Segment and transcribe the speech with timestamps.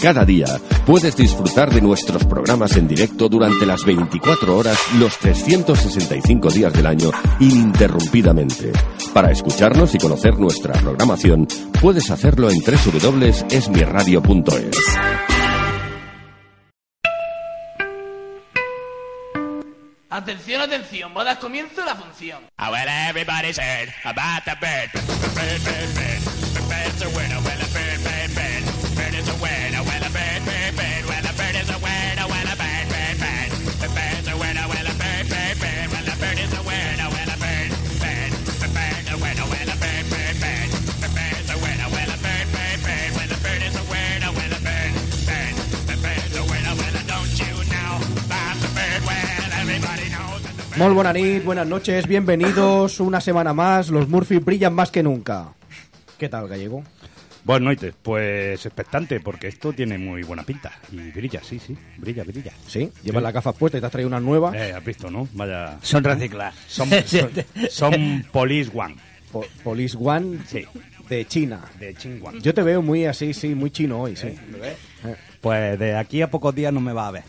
[0.00, 0.46] Cada día
[0.86, 6.86] puedes disfrutar de nuestros programas en directo durante las 24 horas, los 365 días del
[6.86, 7.10] año,
[7.40, 8.70] ininterrumpidamente.
[9.12, 11.48] Para escucharnos y conocer nuestra programación,
[11.80, 14.76] puedes hacerlo en www.esmiradio.es.
[20.10, 22.44] Atención, atención, bodas comienzo la función.
[22.56, 24.90] Everybody's heard about the bird.
[24.92, 25.00] The
[25.34, 26.22] bird, bird, bird.
[26.54, 27.40] The bird's a winner.
[27.42, 28.34] Well, a bird, bird, bird.
[28.34, 28.57] Bird
[29.18, 29.82] is a winner.
[29.82, 31.02] Well, a bird, bird, bird.
[31.10, 32.26] Well, a bird is a winner.
[32.30, 33.50] Well, a bird, bird, bird.
[33.82, 34.66] The bird's a winner.
[34.70, 35.86] Well, a bird, bird, bird.
[35.92, 37.08] Well, a bird is a winner.
[37.14, 38.30] Well, a bird, bird.
[38.62, 39.48] The bird's a winner.
[39.50, 40.70] Well, a bird, bird, bird.
[41.02, 41.88] The bird's a winner.
[41.94, 43.10] Well, a bird, bird, bird.
[43.18, 44.30] Well, a bird is a winner.
[44.38, 44.92] Well, a bird,
[45.26, 45.54] bird.
[45.90, 46.74] The bird's a winner.
[46.78, 49.00] Well, don't you know about the bird?
[49.02, 50.78] Well, everybody knows that the bird.
[50.78, 53.90] Muy buena nit, buenas noches, bienvenidos una semana más.
[53.90, 55.54] Los Murphy brillan más que nunca.
[56.18, 56.82] ¿Qué tal, gallego?
[57.48, 60.70] Buenas noches, pues expectante, porque esto tiene muy buena pinta.
[60.92, 62.52] Y brilla, sí, sí, brilla, brilla.
[62.66, 62.92] ¿Sí?
[63.02, 64.52] ¿Llevas las gafas puestas y te has traído una nueva?
[64.54, 65.26] Eh, has visto, ¿no?
[65.32, 65.78] Vaya.
[65.80, 66.52] Son reciclar.
[66.66, 67.30] Son, son,
[67.70, 68.96] son Police One.
[69.32, 70.66] Po- Police One Sí,
[71.08, 71.62] de China.
[71.80, 72.38] de Ching One.
[72.42, 74.34] Yo te veo muy así, sí, muy chino hoy, sí.
[75.40, 77.24] Pues de aquí a pocos días no me va a ver.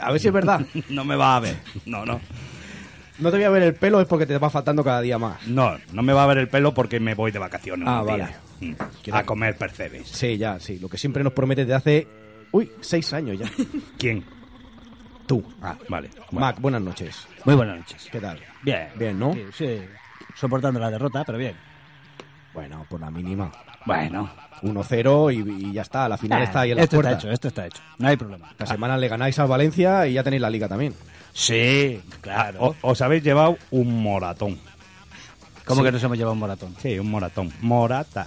[0.00, 0.62] A ver si es verdad.
[0.88, 1.56] No me va a ver.
[1.84, 2.18] No, no.
[3.18, 5.46] No te voy a ver el pelo, es porque te va faltando cada día más.
[5.46, 7.86] No, no me va a ver el pelo porque me voy de vacaciones.
[7.86, 8.26] Ah, vale.
[9.12, 10.08] A comer percebes.
[10.08, 10.78] Sí, ya, sí.
[10.78, 12.08] Lo que siempre nos prometes de hace...
[12.52, 13.50] Uy, seis años ya.
[13.98, 14.24] ¿Quién?
[15.26, 15.42] Tú.
[15.62, 16.10] Ah, vale.
[16.32, 16.46] bueno.
[16.46, 17.26] Mac, buenas noches.
[17.44, 18.08] Muy buenas noches.
[18.10, 18.40] ¿Qué tal?
[18.62, 18.88] Bien.
[18.96, 19.32] Bien, ¿no?
[19.32, 19.80] Sí, sí.
[20.34, 21.54] Soportando la derrota, pero bien.
[22.52, 23.52] Bueno, por la mínima.
[23.86, 24.28] Bueno.
[24.62, 26.08] 1-0 y, y ya está.
[26.08, 27.12] La final está ahí en la esto puerta.
[27.12, 27.82] está hecho, esto está hecho.
[27.98, 28.50] No hay problema.
[28.50, 30.92] Esta semana le ganáis al Valencia y ya tenéis la liga también.
[31.32, 32.58] Sí, claro.
[32.60, 34.58] O- os habéis llevado un moratón.
[35.64, 36.74] ¿Cómo que nos hemos llevado un maratón?
[36.82, 37.52] Sí, un moratón.
[37.60, 38.26] Morata.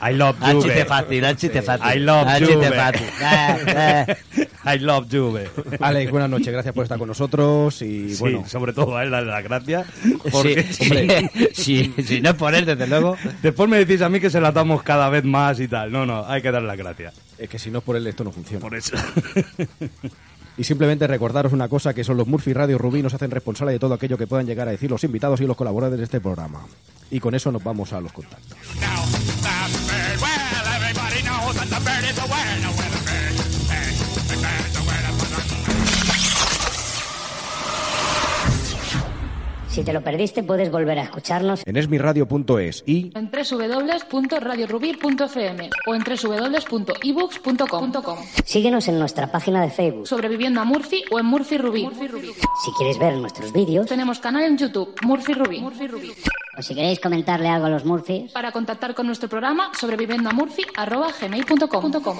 [0.00, 0.62] I love Ah, Juve.
[0.64, 1.86] chiste fácil, ah, chiste fácil.
[1.96, 2.70] I love Ah, Juve.
[2.72, 3.06] fácil.
[3.22, 3.58] Ah,
[4.64, 4.74] ah.
[4.74, 5.48] I love Juve.
[5.80, 6.52] Alex, buenas noches.
[6.52, 8.46] Gracias por estar con nosotros y Sí, bueno...
[8.48, 9.86] sobre todo a él darle las gracias.
[10.32, 10.62] Porque,
[11.52, 13.16] Sí, sí, sí, no es por él, desde luego.
[13.42, 15.92] Después me decís a mí que se la damos cada vez más y tal.
[15.92, 17.14] No, no, hay que dar las gracias.
[17.38, 18.60] Es que si no es por él esto no funciona.
[18.60, 18.96] Por eso.
[20.56, 23.80] Y simplemente recordaros una cosa, que son los Murphy Radio Rubí nos hacen responsables de
[23.80, 26.60] todo aquello que puedan llegar a decir los invitados y los colaboradores de este programa.
[27.10, 28.58] Y con eso nos vamos a los contactos.
[39.74, 46.04] Si te lo perdiste, puedes volver a escucharnos En esmiradio.es y en www.radiorubir.fm o en
[46.04, 48.18] www.ebooks.com.
[48.44, 50.06] síguenos en nuestra página de Facebook.
[50.06, 51.88] Sobre Vivienda Murphy o en Murphy Rubí.
[52.64, 55.60] Si quieres ver nuestros vídeos Tenemos canal en YouTube, Murphy Rubí.
[56.56, 62.18] o si queréis comentarle algo a los Murphys, Para contactar con nuestro programa, sobre viviendamurphy.gmail.com.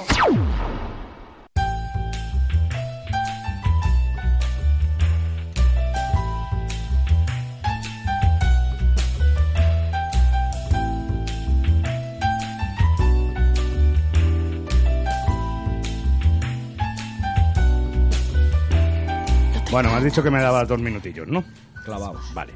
[19.75, 21.45] Bueno, me has dicho que me dabas dos minutillos, ¿no?
[21.85, 22.33] clavados.
[22.33, 22.53] Vale.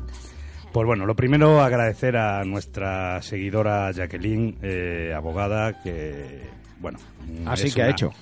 [0.73, 6.43] Pues bueno, lo primero agradecer a nuestra seguidora Jacqueline, eh, abogada, que,
[6.81, 6.99] bueno...
[7.47, 8.13] Así es que ha una- hecho.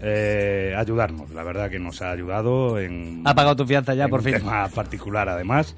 [0.00, 3.22] eh, ayudarnos, la verdad que nos ha ayudado en...
[3.24, 4.34] Ha pagado tu fianza ya, en por un fin.
[4.34, 5.74] tema particular además.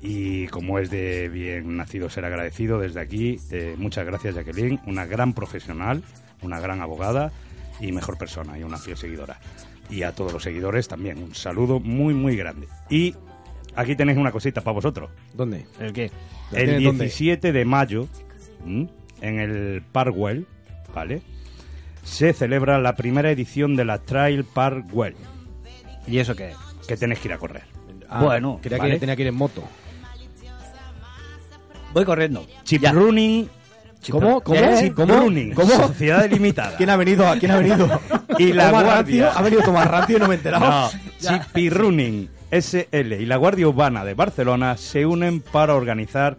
[0.00, 5.04] Y como es de bien nacido ser agradecido desde aquí, eh, muchas gracias Jacqueline, una
[5.06, 6.02] gran profesional,
[6.42, 7.30] una gran abogada
[7.80, 9.38] y mejor persona y una fiel seguidora.
[9.92, 12.66] Y a todos los seguidores también, un saludo muy muy grande.
[12.88, 13.14] Y
[13.76, 15.10] aquí tenéis una cosita para vosotros.
[15.34, 15.66] ¿Dónde?
[15.78, 16.10] ¿El qué?
[16.50, 17.04] ¿La El tienes dónde?
[17.04, 18.08] 17 de mayo,
[18.66, 18.88] ¿m?
[19.20, 20.46] en el Parkwell,
[20.94, 21.22] ¿vale?
[22.04, 25.14] Se celebra la primera edición de la Trail Parkwell,
[26.06, 26.56] ¿Y eso qué es?
[26.88, 27.62] que tenéis que ir a correr.
[28.08, 28.94] Ah, Bueno, creía vale.
[28.94, 29.62] que tenía que ir en moto.
[31.92, 32.46] Voy corriendo.
[32.64, 32.92] Chip Ya.
[32.92, 33.48] Running
[34.10, 34.40] ¿Cómo?
[34.40, 34.58] ¿Cómo?
[34.58, 34.92] ¿Eh?
[34.94, 35.06] ¿Cómo?
[35.08, 35.20] ¿Cómo?
[35.24, 35.70] Running, ¿Cómo?
[35.70, 36.76] Sociedad Limitada.
[36.76, 37.24] ¿Quién ha venido?
[37.38, 38.00] ¿Quién ha venido?
[38.38, 39.30] Y la Guardia.
[39.32, 40.64] Ha venido Tomás Rancio y no me he enterado.
[40.66, 40.90] No,
[41.20, 46.38] Chipi Running SL y la Guardia Urbana de Barcelona se unen para organizar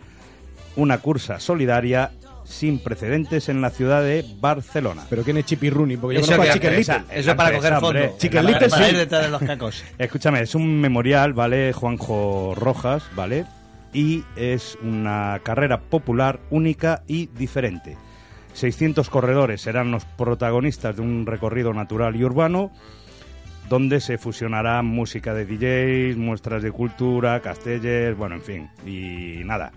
[0.75, 2.11] una cursa solidaria
[2.45, 5.03] sin precedentes en la ciudad de Barcelona.
[5.09, 5.97] ¿Pero quién es Chippy Rooney?
[5.97, 7.19] Porque yo Eso conozco a que- Chicken Little.
[7.19, 7.99] Eso es para coger fondo.
[8.17, 8.91] Chicken Para- Little, sí.
[8.91, 9.83] ir detrás de los cacos.
[9.97, 11.71] Escúchame, es un memorial, ¿vale?
[11.73, 13.45] Juanjo Rojas, ¿vale?
[13.93, 17.95] Y es una carrera popular única y diferente.
[18.53, 22.71] 600 corredores serán los protagonistas de un recorrido natural y urbano
[23.69, 29.71] donde se fusionará música de DJs, muestras de cultura, castellers, bueno, en fin, y nada.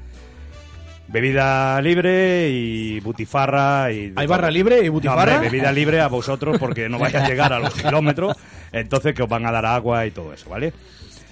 [1.09, 4.13] Bebida libre y butifarra y...
[4.17, 5.35] ¿Hay barra libre y No, butifarra?
[5.35, 8.37] hombre, bebida libre a vosotros porque no vais a llegar a los kilómetros,
[8.73, 10.73] entonces que os van a dar agua y todo eso, ¿vale?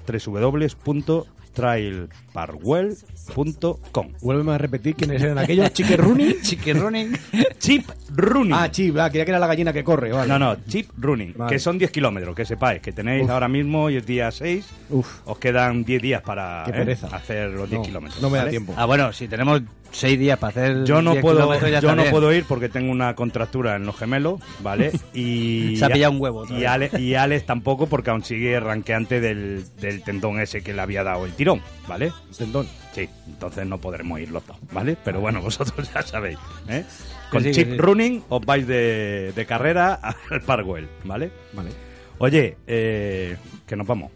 [1.56, 4.08] www.trailparkwell.com.
[4.22, 5.72] Vuélveme a repetir quiénes eran aquellos.
[5.74, 6.36] Chicken Rooney.
[6.42, 7.18] Chicken running.
[7.60, 7.86] Chip
[8.16, 8.54] Running.
[8.54, 10.12] Ah, Chip, ah, creía que era la gallina que corre.
[10.12, 10.28] Vale.
[10.28, 11.52] No, no, Chip Running, Vale.
[11.52, 13.30] que son 10 kilómetros, que sepáis, que tenéis Uf.
[13.32, 15.20] ahora mismo y es día 6, Uf.
[15.26, 16.98] os quedan 10 días para ¿eh?
[17.12, 18.22] hacer los 10 No, kilómetros.
[18.22, 18.52] no me da ¿vale?
[18.52, 18.74] tiempo.
[18.78, 19.62] Ah, bueno, si tenemos
[19.94, 20.84] seis días para hacer.
[20.84, 24.42] Yo no 10 puedo, yo no puedo ir porque tengo una contractura en los gemelos,
[24.62, 24.92] ¿vale?
[25.14, 26.66] Y Se ha pillado un huevo Y.
[26.66, 31.04] Alex, y Alex tampoco porque aún sigue ranqueante del, del tendón ese que le había
[31.04, 32.12] dado el tirón, ¿vale?
[32.38, 32.68] Tendón.
[32.94, 34.98] Sí, entonces no podremos ir los dos, ¿vale?
[35.04, 36.38] Pero bueno, vosotros ya sabéis,
[36.68, 36.84] ¿eh?
[37.32, 37.78] Con sí, chip sí.
[37.78, 39.94] running os vais de, de carrera
[40.30, 41.32] al Parkwell, ¿vale?
[41.54, 41.72] Vale.
[42.20, 44.12] Oye, eh, que nos vamos.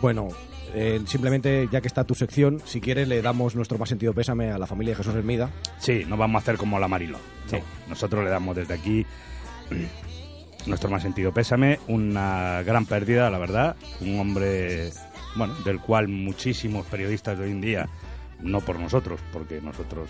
[0.00, 0.28] Bueno,
[0.74, 4.50] eh, simplemente, ya que está tu sección, si quieres le damos nuestro más sentido pésame
[4.50, 5.50] a la familia de Jesús Hermida.
[5.78, 7.18] Sí, no vamos a hacer como la Marilo.
[7.46, 7.56] Sí,
[7.88, 9.06] nosotros le damos desde aquí
[10.66, 14.90] nuestro más sentido pésame, una gran pérdida, la verdad, un hombre,
[15.36, 17.88] bueno, del cual muchísimos periodistas de hoy en día,
[18.40, 20.08] no por nosotros, porque nosotros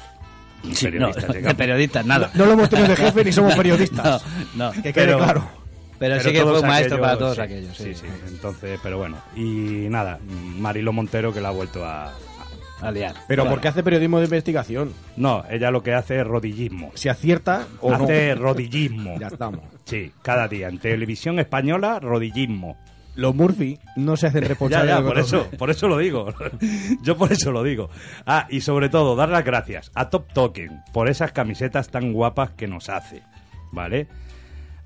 [0.62, 1.54] ni Sí, no, periodistas de llegamos.
[1.56, 2.30] periodistas, nada.
[2.34, 4.24] No lo hemos tenido de jefe ni somos periodistas.
[4.54, 4.72] No, no.
[4.72, 5.63] Que quede Pero- claro.
[5.98, 7.76] Pero, sí que fue un maestro aquellos- para todos sí, aquellos.
[7.76, 10.18] Sí, sí, entonces, pero bueno, y nada,
[10.58, 12.12] Marilo Montero que la ha vuelto a...
[12.80, 13.14] a- liar.
[13.28, 13.54] Pero Claro.
[13.54, 14.92] porque hace periodismo de investigación.
[15.16, 16.90] No, ella lo que hace es rodillismo.
[16.94, 18.04] Si acierta o no.
[18.04, 19.16] hace rodillismo.
[19.20, 19.60] Ya estamos.
[19.84, 20.68] Sí, cada día.
[20.68, 22.76] En televisión española, rodillismo.
[23.16, 26.34] Los Murphy no se hacen responsables ya, por eso, por eso lo digo.
[27.02, 27.88] Yo por eso lo digo.
[28.26, 32.50] Ah, y sobre todo, dar las gracias a Top Token por esas camisetas tan guapas
[32.50, 33.22] que nos hace.
[33.72, 34.08] ¿Vale?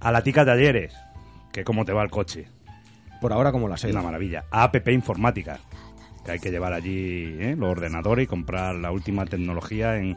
[0.00, 0.94] A la Tica Talleres,
[1.52, 2.48] que cómo te va el coche.
[3.20, 3.94] Por ahora como la serie.
[3.96, 4.44] una maravilla.
[4.50, 5.58] A APP Informática,
[6.24, 7.56] que hay que llevar allí ¿eh?
[7.58, 10.16] los ordenadores y comprar la última tecnología en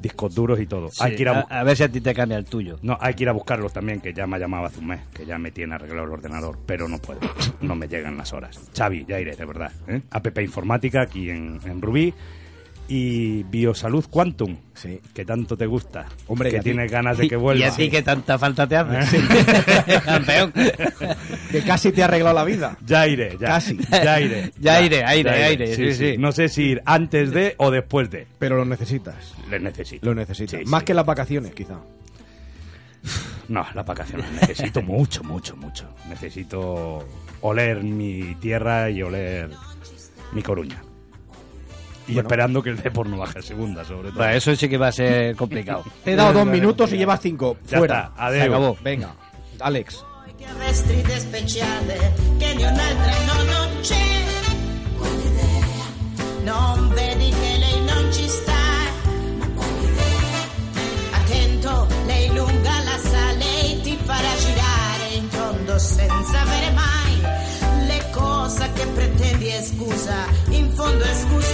[0.00, 0.88] discos duros y todo.
[0.90, 2.78] Sí, hay que ir a, a ver si a ti te cambia el tuyo.
[2.82, 5.00] no, hay que ir a buscarlos también, que ya me ha llamado hace un mes,
[5.14, 7.20] que ya me tiene arreglado el ordenador, pero no puedo,
[7.60, 8.58] no me llegan las horas.
[8.76, 9.70] Xavi, ya iré, de verdad.
[9.86, 10.02] ¿eh?
[10.10, 12.14] APP Informática aquí en, en Rubí
[12.92, 15.00] y Biosalud Quantum, Sí.
[15.14, 17.64] que tanto te gusta, Hombre, y que a ti- tienes ganas de que vuelva.
[17.64, 19.20] Y a ti que tanta falta te hace.
[20.04, 20.52] Campeón.
[21.52, 22.76] Que casi te ha arreglado la vida.
[22.84, 23.46] Ya iré, ya.
[23.46, 23.78] Casi.
[23.90, 24.50] Ya iré.
[24.58, 25.44] Ya aire, aire, iré.
[25.44, 26.16] aire, sí, sí.
[26.18, 28.26] No sé si ir antes de o después de.
[28.40, 29.34] Pero lo necesitas.
[29.48, 30.04] Les necesito.
[30.04, 30.58] Lo necesitas.
[30.60, 30.86] Sí, Más sí.
[30.86, 31.78] que las vacaciones, quizá.
[33.48, 34.26] No, las vacaciones.
[34.32, 35.88] Necesito mucho, mucho, mucho.
[36.08, 37.06] Necesito
[37.40, 39.48] oler mi tierra y oler
[40.32, 40.82] mi Coruña.
[42.10, 42.28] Y Bueno.
[42.28, 44.18] esperando que el Depor no baje a segunda, sobre todo.
[44.18, 45.84] Bueno, eso sí que va a ser complicado.
[46.04, 47.56] Te he dado dos minutos y llevas cinco.
[47.68, 48.10] Ya Fuera.
[48.10, 48.40] está, adeu.
[48.40, 48.76] Se acabó.
[48.82, 49.14] Venga.
[49.60, 50.04] Alex.
[65.80, 67.20] senza avere mai
[67.86, 71.49] le cose che pretendi e scusa in fondo è scusa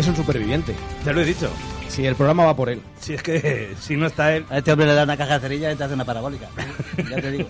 [0.00, 0.74] Es un superviviente.
[1.04, 1.50] Te lo he dicho.
[1.88, 2.80] Si el programa va por él.
[2.98, 4.46] Si es que si no está él.
[4.48, 6.48] A este hombre le da una caja de cerilla y te hace una parabólica.
[7.10, 7.48] Ya te digo.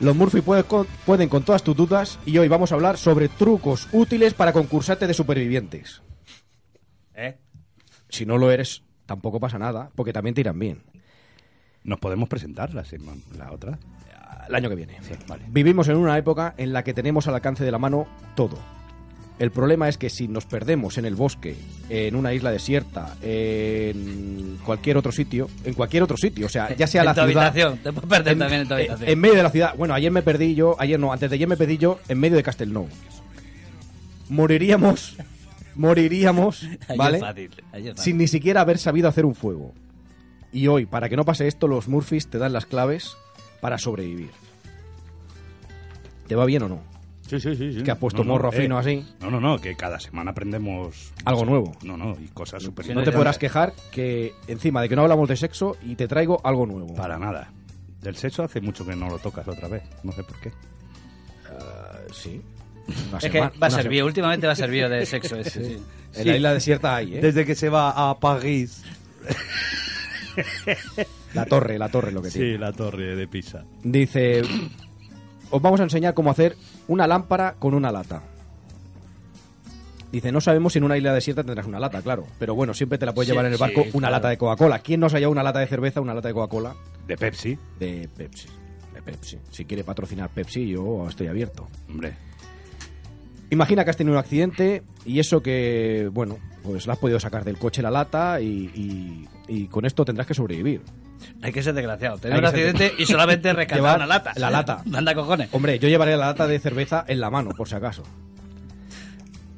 [0.00, 3.28] Los Murphy puede con- pueden con todas tus dudas y hoy vamos a hablar sobre
[3.30, 6.02] trucos útiles para concursarte de supervivientes.
[7.14, 7.38] ¿Eh?
[8.10, 10.82] Si no lo eres, tampoco pasa nada, porque también te irán bien.
[11.84, 12.84] Nos podemos presentar la,
[13.38, 13.78] la otra.
[14.46, 14.98] El año que viene.
[15.00, 15.44] Sí, vale.
[15.48, 18.58] Vivimos en una época en la que tenemos al alcance de la mano todo.
[19.40, 21.56] El problema es que si nos perdemos en el bosque,
[21.88, 26.86] en una isla desierta, en cualquier otro sitio, en cualquier otro sitio, o sea, ya
[26.86, 29.08] sea En la tu ciudad, habitación, te puedes perder también en tu en- habitación.
[29.08, 29.74] en medio de la ciudad.
[29.78, 32.36] Bueno, ayer me perdí yo, ayer no, antes de ayer me perdí yo en medio
[32.36, 32.86] de Castelnou.
[34.28, 35.16] Moriríamos,
[35.74, 37.18] moriríamos, ¿vale?
[37.20, 37.92] fácil, fácil.
[37.96, 39.72] Sin ni siquiera haber sabido hacer un fuego.
[40.52, 43.16] Y hoy, para que no pase esto, los Murphys te dan las claves
[43.62, 44.30] para sobrevivir.
[46.28, 46.89] ¿Te va bien o no?
[47.30, 47.72] Sí, sí, sí.
[47.74, 47.82] sí.
[47.84, 49.06] Que ha puesto No, no, morro eh, fino así.
[49.20, 51.12] No, no, no, que cada semana aprendemos...
[51.24, 51.72] Algo nuevo.
[51.84, 55.28] No, no, y cosas súper No te podrás quejar que encima de que no hablamos
[55.28, 56.92] de sexo y te traigo algo nuevo.
[56.96, 57.52] Para nada.
[58.02, 59.84] Del sexo hace mucho que no lo tocas otra vez.
[60.02, 60.50] No sé por qué.
[62.12, 62.42] sí.
[63.22, 65.82] Es que va a servir, últimamente va a servir de sexo ese, sí.
[66.14, 67.20] En la isla desierta hay, ¿eh?
[67.20, 68.82] Desde que se va a París.
[71.34, 72.52] La torre, la torre lo que tiene.
[72.52, 73.64] Sí, la torre de Pisa.
[73.84, 74.42] Dice,
[75.50, 76.56] os vamos a enseñar cómo hacer
[76.88, 78.22] una lámpara con una lata.
[80.12, 82.26] Dice, no sabemos si en una isla desierta tendrás una lata, claro.
[82.40, 84.12] Pero bueno, siempre te la puedes llevar en el barco sí, una claro.
[84.22, 84.80] lata de Coca-Cola.
[84.80, 86.74] ¿Quién no se ha llevado una lata de cerveza, una lata de Coca-Cola?
[87.06, 87.56] De Pepsi.
[87.78, 88.48] De Pepsi.
[88.92, 89.38] De Pepsi.
[89.52, 91.68] Si quiere patrocinar Pepsi, yo estoy abierto.
[91.88, 92.14] Hombre.
[93.50, 97.44] Imagina que has tenido un accidente y eso que, bueno, pues la has podido sacar
[97.44, 100.82] del coche la lata y, y- y con esto tendrás que sobrevivir.
[101.42, 102.18] Hay que ser desgraciado.
[102.18, 104.32] Tener un ser- accidente y solamente rescatar Llevar una lata.
[104.36, 104.82] La lata.
[104.86, 105.48] Manda cojones.
[105.52, 108.02] Hombre, yo llevaré la lata de cerveza en la mano, por si acaso.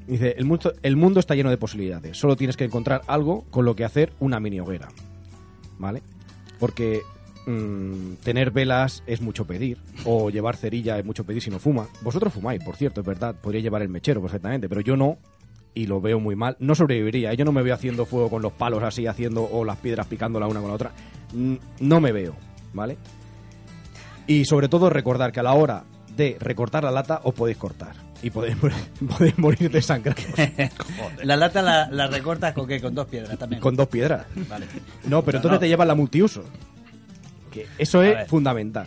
[0.06, 2.18] Dice, el mundo, el mundo está lleno de posibilidades.
[2.18, 4.88] Solo tienes que encontrar algo con lo que hacer una mini hoguera.
[5.78, 6.02] ¿Vale?
[6.58, 7.00] Porque
[7.46, 9.78] mm, tener velas es mucho pedir.
[10.04, 11.86] O llevar cerilla es mucho pedir si no fuma.
[12.02, 13.34] Vosotros fumáis, por cierto, es verdad.
[13.40, 15.18] Podría llevar el mechero perfectamente, pero yo no.
[15.74, 16.56] Y lo veo muy mal.
[16.60, 17.32] No sobreviviría.
[17.34, 20.38] Yo no me veo haciendo fuego con los palos así, haciendo, o las piedras picando
[20.38, 20.92] la una con la otra.
[21.80, 22.34] No me veo,
[22.74, 22.98] ¿vale?
[24.26, 27.94] Y sobre todo recordar que a la hora de recortar la lata os podéis cortar.
[28.22, 28.56] Y podéis,
[29.18, 30.22] podéis morir desangrados.
[31.24, 32.80] La lata la, la recortas con qué?
[32.80, 33.60] Con dos piedras también.
[33.60, 34.26] Con dos piedras.
[34.48, 34.66] Vale.
[35.08, 35.60] No, pero entonces no.
[35.60, 36.44] te llevas la multiuso.
[37.50, 38.26] Que eso A es ver.
[38.28, 38.86] fundamental.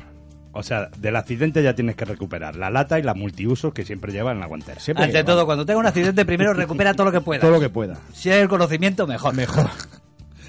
[0.57, 4.13] O sea, del accidente ya tienes que recuperar la lata y la multiusos que siempre
[4.13, 4.79] lleva en la guantera.
[4.95, 7.41] Ante todo, cuando tenga un accidente, primero recupera todo lo que pueda.
[7.45, 7.97] Todo lo que pueda.
[8.13, 9.35] Si hay el conocimiento, mejor.
[9.35, 9.69] Mejor.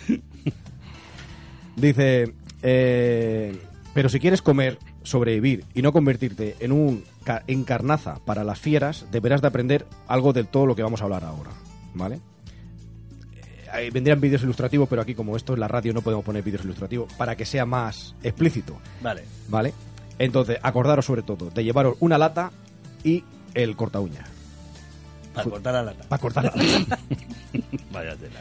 [1.77, 2.33] Dice,
[2.63, 3.59] eh,
[3.95, 9.07] pero si quieres comer, sobrevivir y no convertirte en un ca- encarnaza para las fieras,
[9.11, 11.51] deberás de aprender algo de todo lo que vamos a hablar ahora,
[11.95, 12.21] ¿vale?
[13.77, 16.65] Eh, vendrían vídeos ilustrativos, pero aquí como esto es la radio no podemos poner vídeos
[16.65, 19.25] ilustrativos para que sea más explícito, Vale.
[19.49, 19.75] ¿vale?
[20.19, 22.51] Entonces, acordaros sobre todo de llevaros una lata
[23.05, 24.25] y el corta uña.
[25.35, 26.05] Para cortar la lata.
[26.09, 26.99] Para cortar la lata.
[27.93, 28.41] Vaya tela.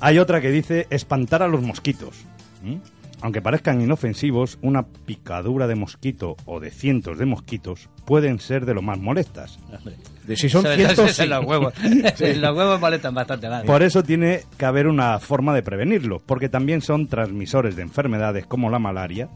[0.00, 2.14] Hay otra que dice espantar a los mosquitos.
[2.62, 2.76] ¿Mm?
[3.20, 8.74] Aunque parezcan inofensivos, una picadura de mosquito o de cientos de mosquitos pueden ser de
[8.74, 9.58] lo más molestas.
[10.26, 11.22] De si son Sobre cientos, todo sí.
[11.22, 11.72] en los huevos.
[12.16, 12.34] Sí.
[12.34, 13.64] Los huevos molestan bastante más.
[13.64, 18.46] Por eso tiene que haber una forma de prevenirlo, porque también son transmisores de enfermedades
[18.46, 19.30] como la malaria.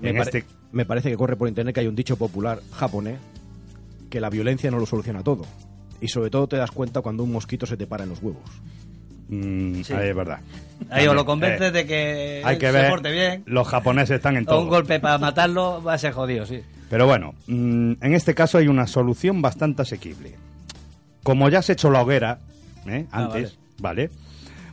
[0.00, 3.18] Me, pare- este me parece que corre por internet que hay un dicho popular japonés
[4.08, 5.44] que la violencia no lo soluciona todo.
[6.00, 8.42] Y sobre todo te das cuenta cuando un mosquito se te para en los huevos.
[9.28, 9.92] Mm, Sí.
[9.92, 10.40] ahí es verdad.
[10.90, 12.88] Ahí o lo convences eh, de que, hay que se ver.
[12.90, 13.42] porte bien.
[13.46, 14.70] Los japoneses están en O un todo.
[14.70, 16.60] golpe para matarlo va a ser jodido, sí.
[16.88, 20.34] Pero bueno, mm, en este caso hay una solución bastante asequible.
[21.22, 22.38] Como ya has hecho la hoguera
[22.86, 23.06] ¿eh?
[23.12, 24.10] Ah, antes, ¿vale?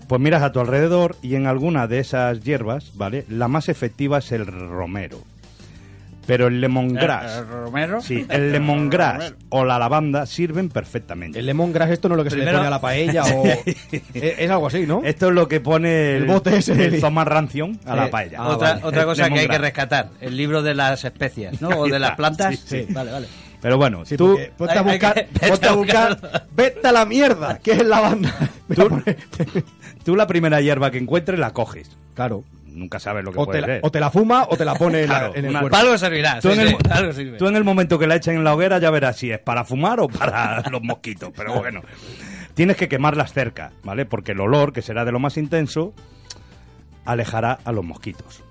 [0.08, 3.26] Pues miras a tu alrededor y en alguna de esas hierbas, ¿vale?
[3.30, 5.22] La más efectiva es el romero.
[6.26, 8.02] Pero el lemongrass, ¿El- el romero?
[8.02, 11.40] sí, el lemongrass o la lavanda sirven perfectamente.
[11.40, 13.46] El lemongrass esto no es lo que se le pone a la paella o...
[13.92, 15.02] es, es algo así, ¿no?
[15.06, 18.10] Esto es lo que pone el, El bote ese el Thomas Ranción a la Eh,
[18.10, 18.40] paella.
[18.42, 18.82] Ah, otra vale.
[18.84, 21.70] otra cosa que hay que rescatar, el libro de las especias, ¿no?
[21.70, 22.58] O de las plantas.
[22.60, 22.94] sí, sí.
[22.94, 23.28] Vale, vale.
[23.62, 26.48] Pero bueno, Sí, tú, ponte a Hay- hay buscar, que- vete ponte a a buscar,
[26.56, 28.34] vete a la mierda, que es la banda.
[28.76, 29.02] tú,
[30.06, 31.90] tú la primera hierba que encuentres la coges.
[32.14, 32.44] Claro.
[32.68, 33.80] Nunca sabes lo que O puede te, la, ser.
[33.84, 35.78] o te la fuma o te la pone en, la- Claro, en el una- cuerpo.
[35.78, 36.40] Algo servirá.
[36.40, 37.38] Tú, sí, en el, sí, algo sirve.
[37.40, 39.64] tú en el momento que la echen en la hoguera ya verás si es para
[39.66, 41.32] fumar o para los mosquitos.
[41.36, 41.82] Pero bueno,
[42.54, 44.06] tienes que quemarlas cerca, ¿vale?
[44.06, 45.94] Porque el olor, que será de lo más intenso,
[47.06, 48.44] alejará a los mosquitos.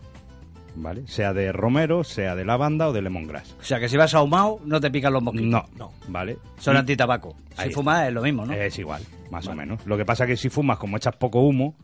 [0.77, 1.05] ¿Vale?
[1.07, 3.57] Sea de romero, sea de lavanda o de lemongrass.
[3.59, 5.49] O sea, que si vas ahumado, no te pican los mosquitos.
[5.49, 6.39] No, no, ¿vale?
[6.59, 7.35] Son antitabaco.
[7.63, 8.53] Si fumas es lo mismo, ¿no?
[8.53, 9.85] Es igual, más o menos.
[9.87, 11.75] Lo que pasa es que si fumas, como echas poco humo,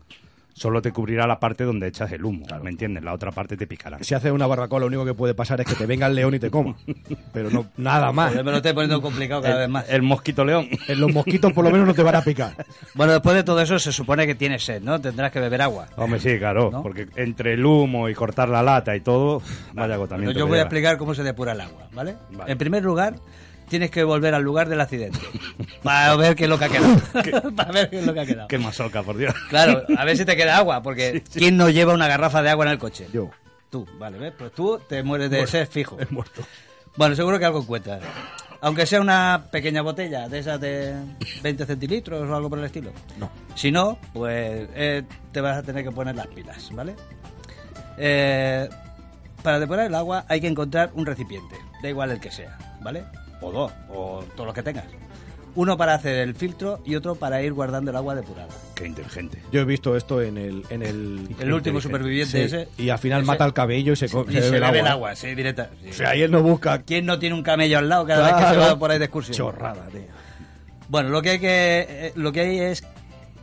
[0.53, 2.45] solo te cubrirá la parte donde echas el humo.
[2.61, 3.03] ¿Me entiendes?
[3.03, 3.97] La otra parte te picará.
[4.01, 6.33] Si haces una barbacoa lo único que puede pasar es que te venga el león
[6.35, 6.75] y te coma.
[7.33, 8.33] Pero no nada más.
[8.35, 9.89] Me lo estoy poniendo complicado cada vez más.
[9.89, 10.67] El mosquito león.
[10.87, 12.53] En los mosquitos por lo menos no te van a picar.
[12.93, 14.99] Bueno, después de todo eso se supone que tienes sed, ¿no?
[15.01, 15.87] Tendrás que beber agua.
[15.95, 16.83] Hombre, sí, claro, ¿No?
[16.83, 19.39] porque entre el humo y cortar la lata y todo,
[19.73, 20.37] vaya Pero agotamiento.
[20.39, 22.15] yo voy a explicar cómo se depura el agua, ¿vale?
[22.31, 22.51] Vale.
[22.51, 23.15] En primer lugar,
[23.73, 25.17] tienes que volver al lugar del accidente.
[25.81, 26.95] Para ver qué es lo que ha quedado.
[27.55, 28.47] Para ver qué es lo que ha quedado.
[28.47, 29.33] Qué masoca, por Dios.
[29.49, 32.65] Claro, a ver si te queda agua, porque ¿quién no lleva una garrafa de agua
[32.65, 33.07] en el coche?
[33.11, 33.31] Yo.
[33.71, 34.33] Tú, vale, ¿ves?
[34.37, 35.97] Pues tú te mueres de sed fijo.
[35.99, 36.43] He muerto.
[36.97, 38.03] Bueno, seguro que algo encuentras.
[38.61, 40.93] Aunque sea una pequeña botella de esas de
[41.41, 42.91] 20 centilitros o algo por el estilo.
[43.17, 43.31] No.
[43.55, 45.01] Si no, pues eh,
[45.31, 46.95] te vas a tener que poner las pilas, ¿vale?
[47.97, 48.69] Eh,
[49.41, 53.03] para depurar el agua hay que encontrar un recipiente, da igual el que sea, ¿vale?
[53.43, 54.85] O dos, o todos los que tengas.
[55.55, 58.47] Uno para hacer el filtro y otro para ir guardando el agua depurada.
[58.73, 59.43] Qué inteligente.
[59.51, 60.63] Yo he visto esto en el...
[60.71, 62.67] En el, El último superviviente Sí, ese.
[62.79, 64.63] Y al final Ese- mata el cabello y se, co- Y se se bebe el
[64.63, 64.91] el agua.
[64.91, 65.69] agua, sí, directa.
[65.83, 65.89] sí.
[65.91, 66.81] O sea, y él no busca...
[66.81, 69.05] ¿Quién no tiene un camello al lado cada vez que se va por ahí de
[69.05, 69.37] excursión?
[69.37, 70.01] Chorrada, tío.
[70.89, 72.83] Bueno, lo que hay que eh, lo que hay es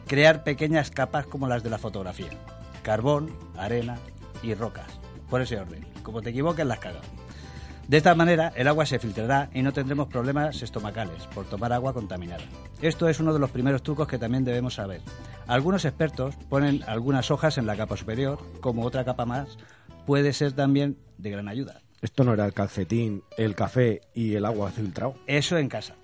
[0.08, 2.28] crear pequeñas capas como las de la fotografía.
[2.82, 3.98] Carbón, arena
[4.42, 4.86] y rocas.
[5.28, 5.86] Por ese orden.
[6.02, 7.02] Como te equivoques, las cagas.
[7.90, 11.92] De esta manera, el agua se filtrará y no tendremos problemas estomacales por tomar agua
[11.92, 12.44] contaminada.
[12.80, 15.00] Esto es uno de los primeros trucos que también debemos saber.
[15.48, 19.58] Algunos expertos ponen algunas hojas en la capa superior, como otra capa más
[20.06, 21.80] puede ser también de gran ayuda.
[22.00, 25.16] Esto no era el calcetín, el café y el agua filtrado.
[25.26, 25.96] Eso en casa.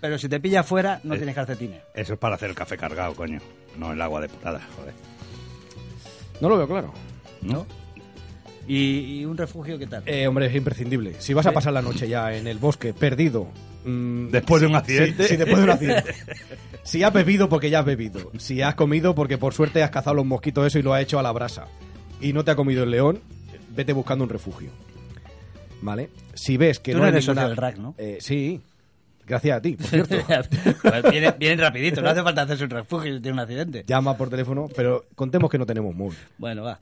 [0.00, 1.18] Pero si te pilla fuera, no Eh.
[1.18, 1.82] tienes calcetines.
[1.94, 3.40] Eso es para hacer el café cargado, coño.
[3.76, 4.94] No el agua depurada, joder.
[6.40, 6.94] No lo veo claro.
[7.42, 7.66] ¿No?
[8.68, 10.02] ¿Y, y un refugio qué tal?
[10.06, 11.14] Eh, hombre, es imprescindible.
[11.20, 13.46] Si vas a pasar la noche ya en el bosque, perdido...
[13.84, 15.24] mm, Después de un accidente.
[15.28, 16.14] Si, después de un accidente.
[16.82, 18.32] si has bebido, porque ya has bebido.
[18.38, 21.18] Si has comido, porque por suerte has cazado los mosquitos eso y lo has hecho
[21.18, 21.66] a la brasa.
[22.20, 23.20] Y no te ha comido el león,
[23.76, 24.70] vete buscando un refugio.
[25.82, 26.10] ¿Vale?
[26.34, 27.94] Si ves que Tú no, no eres ninguna- socio del RAC, ¿no?
[27.98, 28.60] Eh, sí.
[29.26, 30.56] Gracias a ti, por cierto.
[30.82, 33.84] Pues vienen, vienen rapidito, no hace falta hacerse un refugio si tiene un accidente.
[33.86, 36.16] Llama por teléfono, pero contemos que no tenemos móvil.
[36.38, 36.78] Bueno, va.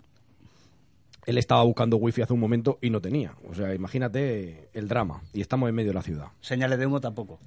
[1.27, 3.33] Él estaba buscando wifi hace un momento y no tenía.
[3.51, 5.23] O sea, imagínate el drama.
[5.33, 6.27] Y estamos en medio de la ciudad.
[6.41, 7.39] Señales de humo tampoco.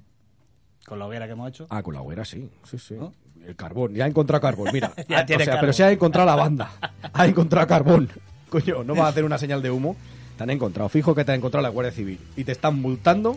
[0.86, 1.66] Con la hoguera que hemos hecho.
[1.70, 2.94] Ah, con la hoguera sí, sí, sí.
[2.94, 3.12] ¿No?
[3.46, 4.92] El carbón, ya ha encontrado carbón, mira.
[5.08, 5.60] Ya Ah, tiene o sea, carbón.
[5.60, 6.70] pero se ha encontrado la banda.
[7.12, 8.08] Ha encontrado carbón.
[8.48, 9.96] Coño, no vas a hacer una señal de humo.
[10.36, 10.88] Te han encontrado.
[10.88, 12.18] Fijo que te ha encontrado la Guardia Civil.
[12.36, 13.36] Y te están multando.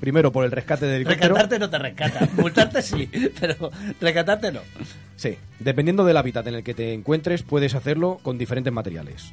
[0.00, 1.34] Primero por el rescate del helicóptero.
[1.34, 2.28] Rescatarte no te rescata.
[2.36, 4.60] Multarte sí, pero rescatarte no.
[5.16, 9.32] Sí, dependiendo del hábitat en el que te encuentres, puedes hacerlo con diferentes materiales.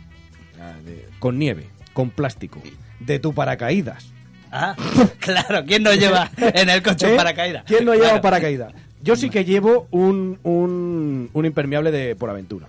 [0.59, 0.73] Ah,
[1.19, 2.61] Con nieve, con plástico,
[2.99, 4.07] de tu paracaídas.
[4.51, 4.75] Ah,
[5.19, 7.11] claro, ¿quién no lleva en el coche ¿Eh?
[7.11, 7.63] un paracaídas?
[7.65, 8.21] ¿Quién no lleva Claro.
[8.21, 8.73] paracaídas?
[9.03, 12.67] Yo sí que llevo un, un, un impermeable de por aventura.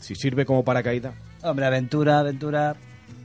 [0.00, 1.12] Si sirve como paracaídas.
[1.42, 2.74] Hombre, aventura, aventura.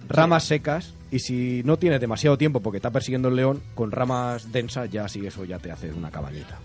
[0.08, 4.52] Ramas secas y si no tienes demasiado tiempo porque está persiguiendo el león, con ramas
[4.52, 6.60] densas ya sí eso ya te hace una cabañita.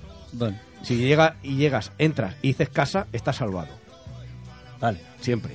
[0.82, 3.68] Si llega y llegas, entras y dices casa, estás salvado.
[4.80, 4.98] vale.
[5.20, 5.54] Siempre.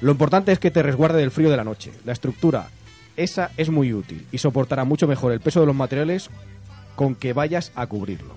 [0.00, 1.90] Lo importante es que te resguarde del frío de la noche.
[2.04, 2.68] La estructura,
[3.16, 6.30] esa es muy útil y soportará mucho mejor el peso de los materiales
[6.94, 8.34] con que vayas a cubrirlo.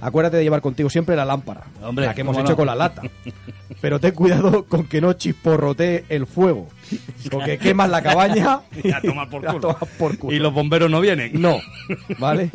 [0.00, 2.56] Acuérdate de llevar contigo siempre la lámpara, Hombre, la que hemos hecho no.
[2.56, 3.02] con la lata.
[3.80, 6.68] Pero ten cuidado con que no chisporrotee el fuego,
[7.30, 9.60] porque quemas la cabaña Y a tomar por culo.
[9.60, 10.34] tomar por culo.
[10.34, 11.40] Y los bomberos no vienen.
[11.40, 11.58] No,
[12.18, 12.50] ¿vale?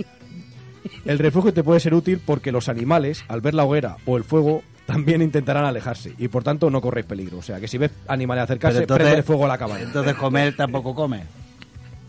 [1.06, 4.24] El refugio te puede ser útil porque los animales, al ver la hoguera o el
[4.24, 7.38] fuego, también intentarán alejarse y por tanto no corréis peligro.
[7.40, 9.84] O sea, que si ves animales acercarse, entonces- prende fuego a la cabaña.
[9.84, 11.24] Entonces comer tampoco come.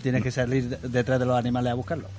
[0.03, 2.11] Tienes que salir de- detrás de los animales a buscarlos.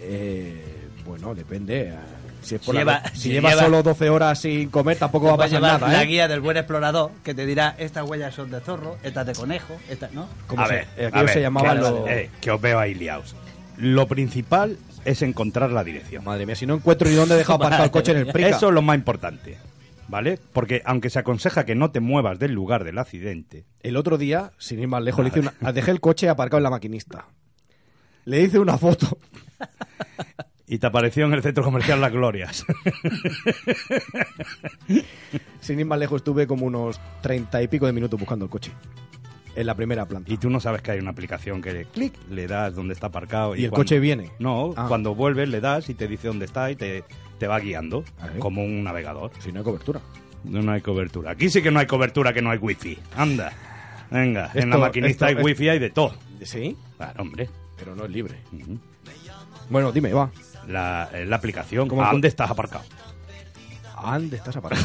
[0.00, 1.92] Eh, bueno, depende.
[2.42, 4.96] Si, es por la lleva- no- si si llevas lleva- solo 12 horas sin comer,
[4.98, 6.06] tampoco va a pasar nada, la ¿eh?
[6.06, 9.76] guía del buen explorador que te dirá estas huellas son de zorro, estas de conejo,
[9.88, 10.28] estas no.
[10.46, 12.78] Como a se- ver, eh, a ver, se llamaban que, los- eh, que os veo
[12.78, 13.34] ahí liados.
[13.78, 16.24] Lo principal es encontrar la dirección.
[16.24, 18.48] Madre mía, si no encuentro ni dónde he dejado aparcado el coche en el prica.
[18.50, 19.58] Eso es lo más importante,
[20.08, 20.38] ¿vale?
[20.52, 24.52] Porque aunque se aconseja que no te muevas del lugar del accidente, El otro día,
[24.58, 27.26] sin ir más lejos, le hice una- dejé el coche aparcado en la maquinista.
[28.24, 29.18] Le hice una foto.
[30.72, 32.64] y te apareció en el centro comercial Las Glorias.
[35.60, 38.72] Sin ir más lejos, estuve como unos treinta y pico de minutos buscando el coche.
[39.54, 40.32] En la primera planta.
[40.32, 43.54] y tú no sabes que hay una aplicación que clic, le das donde está aparcado.
[43.54, 44.30] ¿Y el cuando- coche viene?
[44.38, 44.86] No, Ah.
[44.88, 47.04] cuando vuelves le das y te dice dónde está y te,
[47.38, 48.38] te va guiando, Ah, ¿sí?
[48.38, 49.30] como un navegador.
[49.40, 50.00] Si no hay cobertura.
[50.44, 51.32] No, no hay cobertura.
[51.32, 52.98] Aquí sí que no hay cobertura, que no hay wifi.
[53.14, 53.52] Anda.
[54.10, 56.14] Venga, en la maquinista esto- hay wifi, hay de todo.
[56.40, 57.50] Sí, Claro, hombre.
[57.76, 58.38] pero no es libre.
[58.52, 58.78] Ujú.
[59.72, 60.30] Bueno, dime, va.
[60.68, 62.84] La, eh, la aplicación, ¿Cómo- ¿a dónde estás aparcado?
[64.02, 64.84] ¿Dónde estás aparcado?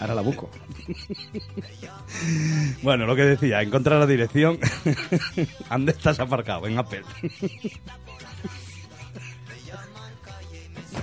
[0.00, 0.50] Ahora la busco.
[2.82, 4.58] Bueno, lo que decía, encontrar la dirección.
[5.70, 6.66] ¿Dónde estás aparcado?
[6.66, 7.02] En Apple.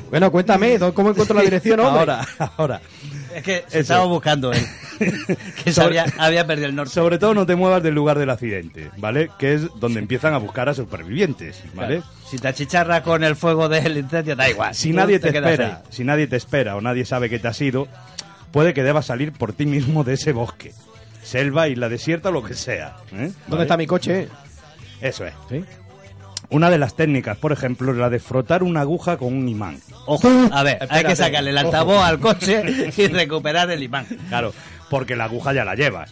[0.10, 2.00] Bueno, cuéntame, ¿dó- ¿cómo encuentro la dirección hombre?
[2.00, 2.82] Ahora, ahora.
[3.36, 4.66] Es que se estaba buscando él.
[5.64, 6.94] que se había, había perdido el norte.
[6.94, 9.30] Sobre todo no te muevas del lugar del accidente, ¿vale?
[9.40, 11.98] Que es donde empiezan a buscar a supervivientes, ¿vale?
[11.98, 12.12] Claro.
[12.30, 14.74] Si te achicharra con el fuego del incendio, da igual.
[14.76, 15.84] Si nadie te, espera, ahí.
[15.90, 17.88] si nadie te espera o nadie sabe que te has ido,
[18.52, 20.74] puede que debas salir por ti mismo de ese bosque.
[21.24, 22.96] Selva, isla desierta o lo que sea.
[23.12, 23.18] ¿eh?
[23.18, 23.64] ¿Dónde ¿Vale?
[23.64, 24.28] está mi coche?
[25.02, 25.34] Eso es.
[25.50, 25.64] ¿Sí?
[26.52, 29.80] Una de las técnicas, por ejemplo, es la de frotar una aguja con un imán.
[30.06, 32.04] Ojo, a ver, hay que sacarle el altavoz Ojo.
[32.04, 32.64] al coche
[32.98, 34.06] y recuperar el imán.
[34.28, 34.54] Claro,
[34.90, 36.12] porque la aguja ya la llevas.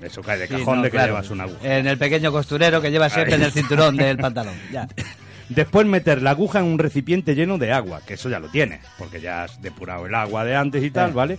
[0.00, 1.12] Eso cae de Sí, cajón no, de que claro.
[1.14, 1.58] llevas una aguja.
[1.78, 4.54] En el pequeño costurero que lleva siempre en el cinturón del pantalón.
[4.72, 4.88] Ya.
[5.48, 8.80] Después meter la aguja en un recipiente lleno de agua, que eso ya lo tienes,
[8.98, 11.12] porque ya has depurado el agua de antes y tal.
[11.12, 11.38] ¿vale?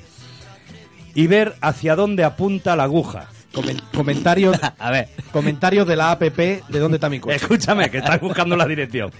[1.14, 3.28] Y ver hacia dónde apunta la aguja.
[3.58, 7.36] Comen- comentarios, A ver, comentarios de la app de dónde está mi coche.
[7.36, 9.12] Escúchame, que estás buscando la dirección.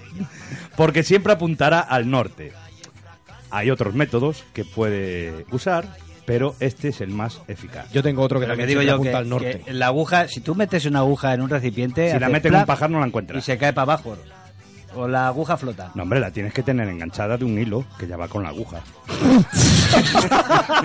[0.76, 2.54] Porque siempre apuntará al norte.
[3.50, 5.86] Hay otros métodos que puede usar,
[6.26, 7.92] pero este es el más eficaz.
[7.94, 9.62] Yo tengo otro que pero que también digo yo que, apunta al norte.
[9.66, 12.60] que la aguja, si tú metes una aguja en un recipiente, Si la metes en
[12.60, 13.44] un pajar no la y encuentras.
[13.44, 14.18] se cae para abajo.
[14.96, 15.92] O la aguja flota.
[15.96, 18.50] No, hombre, la tienes que tener enganchada de un hilo que ya va con la
[18.50, 18.80] aguja.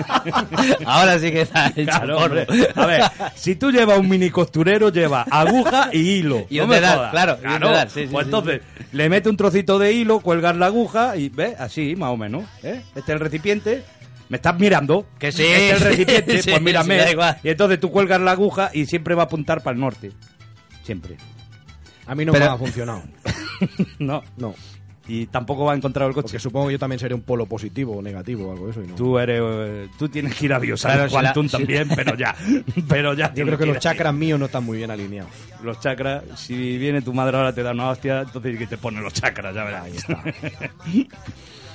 [0.85, 2.47] Ahora sí que está hecho Claro, hombre.
[2.75, 3.01] A ver,
[3.35, 6.45] si tú llevas un mini costurero, lleva aguja y hilo.
[6.49, 8.61] Y no me claro, y dedal, sí, sí, pues sí, entonces,
[8.91, 12.43] le mete un trocito de hilo, cuelgas la aguja y ve, así, más o menos.
[12.63, 12.81] ¿eh?
[12.95, 13.83] Este es el recipiente.
[14.29, 15.05] ¿Me estás mirando?
[15.19, 16.97] Que sí, Este es el recipiente, sí, pues mírame.
[16.99, 17.37] sí, da igual.
[17.43, 20.11] y entonces tú cuelgas la aguja y siempre va a apuntar para el norte.
[20.83, 21.17] Siempre.
[22.07, 23.03] A mí no Pero- me ha funcionado.
[23.99, 24.23] no.
[24.37, 24.53] No.
[25.05, 26.23] Y tampoco va a encontrar el coche.
[26.23, 28.81] Porque supongo que yo también seré un polo positivo o negativo o algo de eso.
[28.83, 28.95] Y no.
[28.95, 31.89] Tú eres, eh, tú tienes que ir a Biosar Claro, si la- Quantum si- también,
[31.93, 32.33] pero ya,
[32.87, 33.33] pero ya.
[33.33, 35.29] Yo creo que los chakras míos no están muy bien alineados.
[35.61, 39.01] Los chakras, si viene tu madre ahora te da una hostia, entonces que te pone
[39.01, 39.83] los chakras, ya verás.
[39.83, 40.23] Ahí está.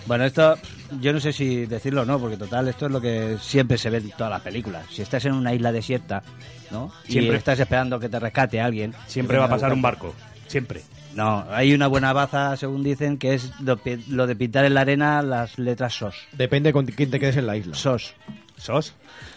[0.08, 0.56] Bueno, esto
[1.00, 3.90] yo no sé si decirlo o no, porque total, esto es lo que siempre se
[3.90, 4.86] ve en todas las películas.
[4.90, 6.22] Si estás en una isla desierta,
[6.70, 6.88] ¿no?
[6.88, 7.12] Siempre.
[7.12, 8.94] Siempre estás esperando que te rescate alguien.
[9.06, 10.14] Siempre va a pasar un barco,
[10.46, 10.82] siempre.
[11.14, 14.80] No, hay una buena baza, según dicen, que es lo, lo de pintar en la
[14.82, 16.14] arena las letras SOS.
[16.32, 17.74] Depende con quién te quedes en la isla.
[17.74, 18.14] SOS.
[18.56, 18.92] ¿Sos?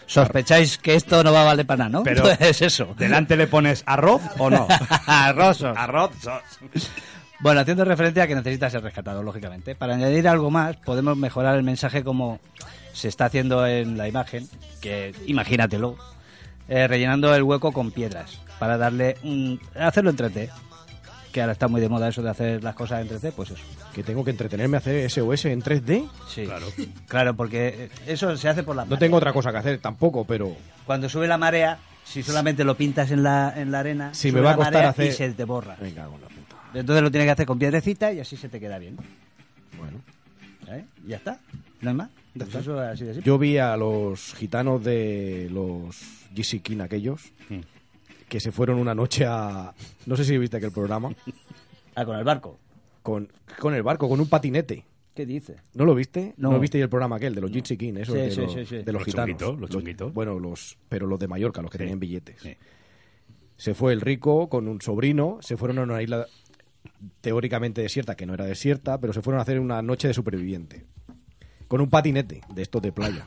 [0.06, 2.02] ¿Sospecháis que esto no va a valer para nada, no?
[2.02, 2.94] Pero- Pues eso.
[2.98, 4.66] ¿Delante le pones arroz o no?
[5.06, 5.76] Arroz, sos.
[5.76, 6.42] arroz, sos.
[7.42, 9.74] Bueno, haciendo referencia a que necesita ser rescatado, lógicamente.
[9.74, 12.38] Para añadir algo más, podemos mejorar el mensaje como
[12.92, 14.48] se está haciendo en la imagen,
[14.80, 15.96] que imagínatelo,
[16.68, 19.60] eh, rellenando el hueco con piedras, para darle un...
[19.74, 20.50] hacerlo en 3D.
[21.32, 23.62] Que ahora está muy de moda eso de hacer las cosas en 3D, pues eso.
[23.94, 26.06] Que tengo que entretenerme a hacer SOS en 3D.
[26.28, 26.44] Sí.
[26.44, 26.66] Claro.
[27.08, 30.54] Claro, porque eso se hace por la No tengo otra cosa que hacer tampoco, pero
[30.86, 34.40] Cuando sube la marea, si solamente lo pintas en la, en la arena, Si me
[34.42, 35.76] va a la costar marea hacer- y se te borra.
[35.80, 36.28] la puta.
[36.74, 38.96] Entonces lo tienes que hacer con piedrecita y así se te queda bien.
[39.78, 40.00] Bueno.
[40.68, 40.84] ¿Eh?
[41.04, 41.40] Y ya está.
[41.80, 42.10] No hay más.
[42.36, 43.26] Pues eso es así de simple.
[43.26, 45.96] Yo vi a los gitanos de los
[46.62, 47.60] King aquellos Mm.
[48.28, 49.74] que se fueron una noche a...
[50.06, 51.10] No sé si viste aquel programa.
[51.94, 52.58] Ah, con el barco.
[53.02, 54.82] Con, con el barco, con un patinete.
[55.14, 55.56] ¿Qué dice?
[55.74, 56.32] ¿No lo viste?
[56.38, 56.50] No.
[56.52, 57.96] ¿No, viste el programa aquel de los Gypsy King?
[57.98, 58.76] Esos Sí, de, sí, los, sí, sí.
[58.76, 59.26] de los Los gitanos.
[59.38, 60.14] chunguitos, los chunguitos.
[60.14, 61.80] Bueno, los, pero los de Mallorca, los que Sí.
[61.82, 62.40] tenían billetes.
[62.40, 62.56] Sí.
[63.58, 66.26] Se fue el rico con un sobrino, se fueron a una isla
[67.20, 70.84] teóricamente desierta, que no era desierta, pero se fueron a hacer una noche de superviviente.
[71.68, 73.26] Con un patinete de estos de playa.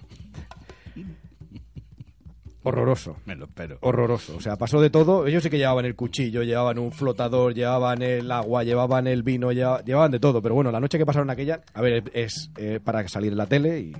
[2.64, 3.18] Horroroso.
[3.26, 3.78] Me lo espero.
[3.82, 4.36] Horroroso.
[4.38, 5.28] O sea, pasó de todo.
[5.28, 9.52] Ellos sí que llevaban el cuchillo, llevaban un flotador, llevaban el agua, llevaban el vino,
[9.52, 10.42] lleva- llevaban de todo.
[10.42, 13.46] Pero bueno, la noche que pasaron aquella, a ver, es eh, para salir en la
[13.46, 13.94] tele, y...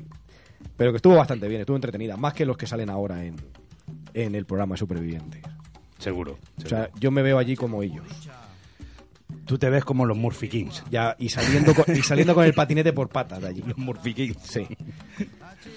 [0.78, 2.18] pero que estuvo bastante bien, estuvo entretenida.
[2.18, 3.36] Más que los que salen ahora en,
[4.16, 5.44] en el programa de Supervivientes.
[6.00, 6.40] Seguro.
[6.64, 8.04] O sea, yo me veo allí como ellos.
[9.46, 10.84] Tú te ves como los Murphy Kings.
[10.90, 13.64] Ya, y saliendo con, y saliendo con el patinete por patas de allí.
[13.66, 14.38] Los Murphy Kings.
[14.44, 14.68] Sí.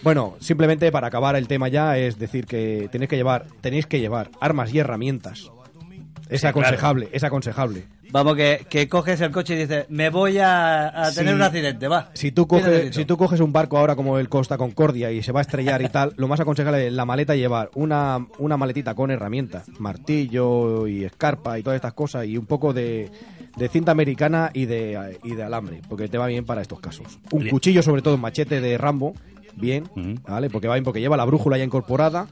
[0.02, 4.00] Bueno, simplemente para acabar el tema ya es decir que tenéis que llevar, tenéis que
[4.00, 5.50] llevar armas y herramientas.
[6.28, 7.84] Es aconsejable, es aconsejable.
[8.10, 11.34] Vamos, que, que coges el coche y dices, me voy a, a tener Sí.
[11.36, 12.10] un accidente, va.
[12.14, 15.22] Si tú, ¿Qué coges, si tú coges un barco ahora como el Costa Concordia y
[15.22, 18.56] se va a estrellar y tal, lo más aconsejable es la maleta llevar una, una
[18.56, 23.10] maletita con herramientas, martillo y escarpa y todas estas cosas y un poco de,
[23.58, 27.18] de cinta americana y de, y de alambre, porque te va bien para estos casos.
[27.32, 27.50] Un Bien.
[27.50, 29.14] cuchillo, sobre todo un machete de Rambo,
[29.56, 29.88] bien.
[30.26, 30.48] ¿vale?
[30.50, 32.28] Porque va bien, porque lleva la brújula ya incorporada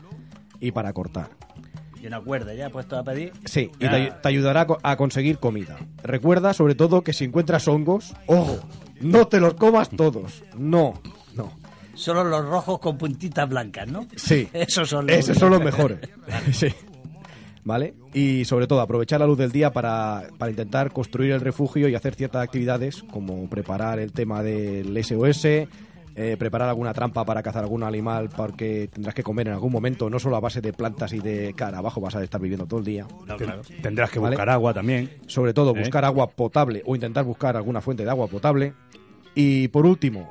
[0.61, 1.31] y para cortar.
[2.03, 3.33] Y una cuerda ya puesto a pedir.
[3.45, 5.77] Sí, y te, te ayudará a co- a conseguir comida.
[6.03, 8.61] Recuerda, sobre todo, que si encuentras hongos, ojo,
[9.01, 10.45] no te los comas todos.
[10.57, 10.95] No,
[11.35, 11.51] no.
[11.95, 14.07] Solo los rojos con puntitas blancas, ¿no?
[14.17, 14.49] Sí.
[14.53, 15.17] Esos son los...
[15.17, 15.99] Esos son los mejores.
[16.53, 16.69] Sí.
[17.67, 17.95] ¿Vale?
[18.15, 21.97] Y sobre todo aprovechar la luz del día para, para intentar construir el refugio y
[21.97, 25.45] hacer ciertas actividades como preparar el tema del SOS,
[26.19, 30.09] eh, preparar alguna trampa para cazar algún animal porque tendrás que comer en algún momento,
[30.09, 32.79] no solo a base de plantas y de cara abajo vas a estar viviendo todo
[32.79, 33.05] el día.
[33.37, 34.37] Ten- Tendrás que ¿Vale?
[34.37, 35.11] buscar agua también.
[35.27, 35.81] Sobre todo ¿Eh?
[35.81, 38.75] buscar agua potable o intentar buscar alguna fuente de agua potable.
[39.35, 40.31] Y por último,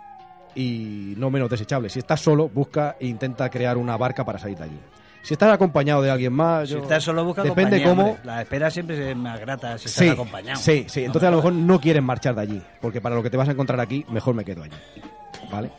[0.56, 4.58] y no menos desechable, si estás solo, busca e intenta crear una barca para salir
[4.58, 4.80] de allí.
[5.26, 8.06] Si estás acompañado de alguien más, Si yo- estás solo busca depende compañía, cómo.
[8.12, 8.22] hombre.
[8.26, 10.62] La espera siempre es más grata si Sí, estás acompañado.
[10.62, 11.04] sí, sí.
[11.04, 13.50] Entonces a lo mejor no quieren marchar de allí, porque para lo que te vas
[13.50, 14.76] a encontrar aquí, mejor me quedo allí.
[15.52, 15.72] ¿Vale?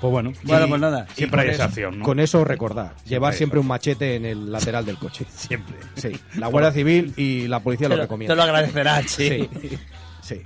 [0.00, 1.06] Pues bueno, Bueno, pues nada.
[1.14, 2.04] Siempre hay esa acción, ¿no?
[2.06, 5.26] Con eso recordar, llevar siempre un machete en el lateral del coche.
[5.36, 5.76] Siempre.
[5.96, 8.34] Sí, la Guardia Civil y la policía lo, recomiendan.
[8.34, 9.46] te lo agradecerán, sí.
[9.60, 9.78] Sí,
[10.22, 10.42] sí.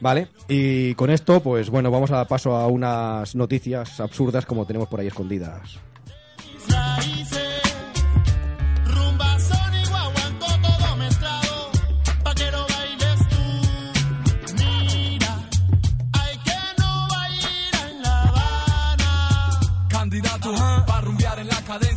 [0.00, 4.66] Vale, y con esto, pues bueno, vamos a dar paso a unas noticias absurdas como
[4.66, 5.78] tenemos por ahí escondidas.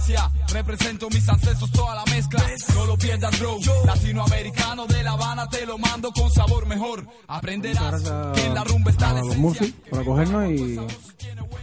[0.04, 0.32] Cadencia.
[0.54, 2.44] Represento mis ancestros, toda la mezcla.
[2.76, 3.58] No lo pierdas, bro.
[3.86, 7.06] Latinoamericano de La Habana, te lo mando con sabor mejor.
[7.28, 9.38] Aprenderás que en la rumba está a la los.
[9.38, 10.80] Murphy por acogernos y,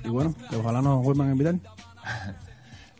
[0.04, 1.54] y bueno, que ojalá nos vuelvan a invitar.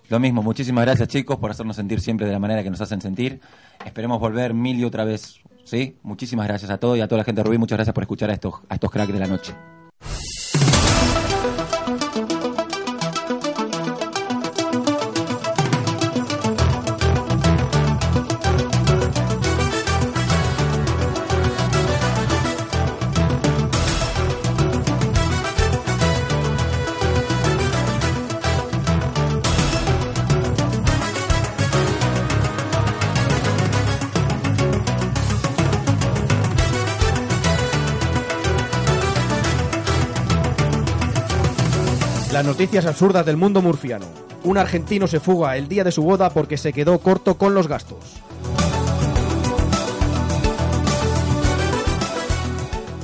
[0.08, 3.00] Lo mismo, muchísimas gracias chicos por hacernos sentir siempre de la manera que nos hacen
[3.00, 3.40] sentir.
[3.84, 5.40] Esperemos volver mil y otra vez.
[5.64, 5.98] ¿Sí?
[6.02, 7.58] Muchísimas gracias a todos y a toda la gente de Rubí.
[7.58, 9.54] Muchas gracias por escuchar a estos, a estos cracks de la noche.
[42.40, 44.06] Las noticias absurdas del mundo murciano.
[44.44, 47.68] Un argentino se fuga el día de su boda porque se quedó corto con los
[47.68, 48.14] gastos.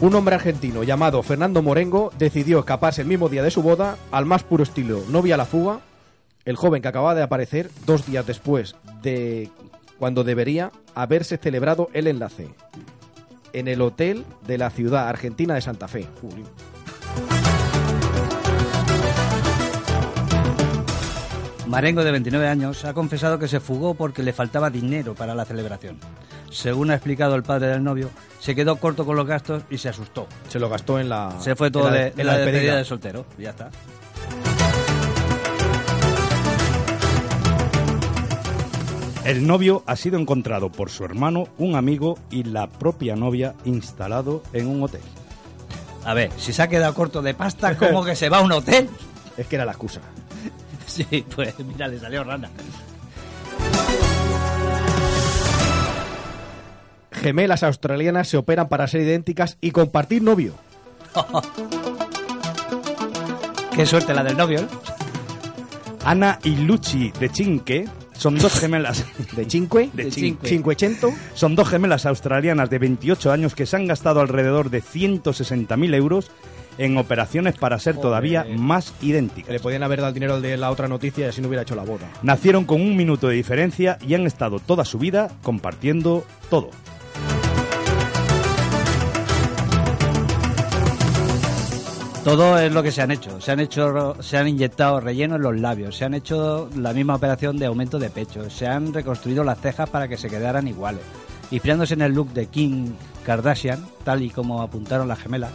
[0.00, 4.24] Un hombre argentino llamado Fernando Morengo decidió escaparse el mismo día de su boda al
[4.24, 5.80] más puro estilo novia la fuga.
[6.46, 9.50] El joven que acababa de aparecer dos días después de
[9.98, 12.48] cuando debería haberse celebrado el enlace
[13.52, 16.06] en el hotel de la ciudad argentina de Santa Fe.
[21.66, 25.44] Marengo, de 29 años, ha confesado que se fugó porque le faltaba dinero para la
[25.44, 25.98] celebración.
[26.50, 29.88] Según ha explicado el padre del novio, se quedó corto con los gastos y se
[29.88, 30.28] asustó.
[30.48, 31.34] Se lo gastó en la.
[31.40, 32.52] Se fue todo en la- de, en en la la despedida.
[32.60, 33.26] despedida de soltero.
[33.38, 33.70] Ya está.
[39.24, 44.42] El novio ha sido encontrado por su hermano, un amigo y la propia novia instalado
[44.52, 45.00] en un hotel.
[46.04, 48.52] A ver, si se ha quedado corto de pasta, ¿cómo que se va a un
[48.52, 48.88] hotel?
[49.36, 50.00] Es que era la excusa.
[50.96, 52.48] Sí, pues mira, le salió rana.
[57.12, 60.54] Gemelas australianas se operan para ser idénticas y compartir novio.
[63.74, 64.66] Qué suerte la del novio, ¿eh?
[66.04, 69.04] Ana y Luchi de Chinque son dos gemelas.
[69.36, 69.90] ¿De Cinque?
[69.92, 70.48] De De Cinque.
[70.48, 71.12] ¿Cinquecento?
[71.34, 76.30] Son dos gemelas australianas de 28 años que se han gastado alrededor de 160.000 euros
[76.78, 79.52] en operaciones para ser todavía más idénticas.
[79.52, 81.74] Le podían haber dado el dinero de la otra noticia y así no hubiera hecho
[81.74, 82.08] la boda.
[82.22, 86.70] Nacieron con un minuto de diferencia y han estado toda su vida compartiendo todo.
[92.26, 93.40] Todo es lo que se han hecho.
[93.40, 97.14] Se han hecho, se han inyectado relleno en los labios, se han hecho la misma
[97.14, 101.02] operación de aumento de pecho, se han reconstruido las cejas para que se quedaran iguales.
[101.52, 105.52] Inspirándose en el look de Kim Kardashian, tal y como apuntaron las gemelas,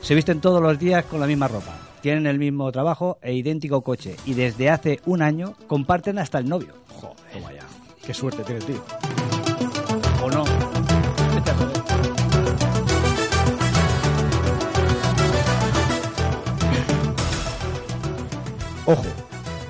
[0.00, 3.82] se visten todos los días con la misma ropa, tienen el mismo trabajo e idéntico
[3.82, 6.74] coche y desde hace un año comparten hasta el novio.
[6.88, 7.62] Joder, toma ya.
[8.04, 8.82] Qué suerte tiene el tío.
[10.22, 10.44] ¿O no?
[11.34, 11.76] Vete a saber.
[18.86, 19.04] Ojo,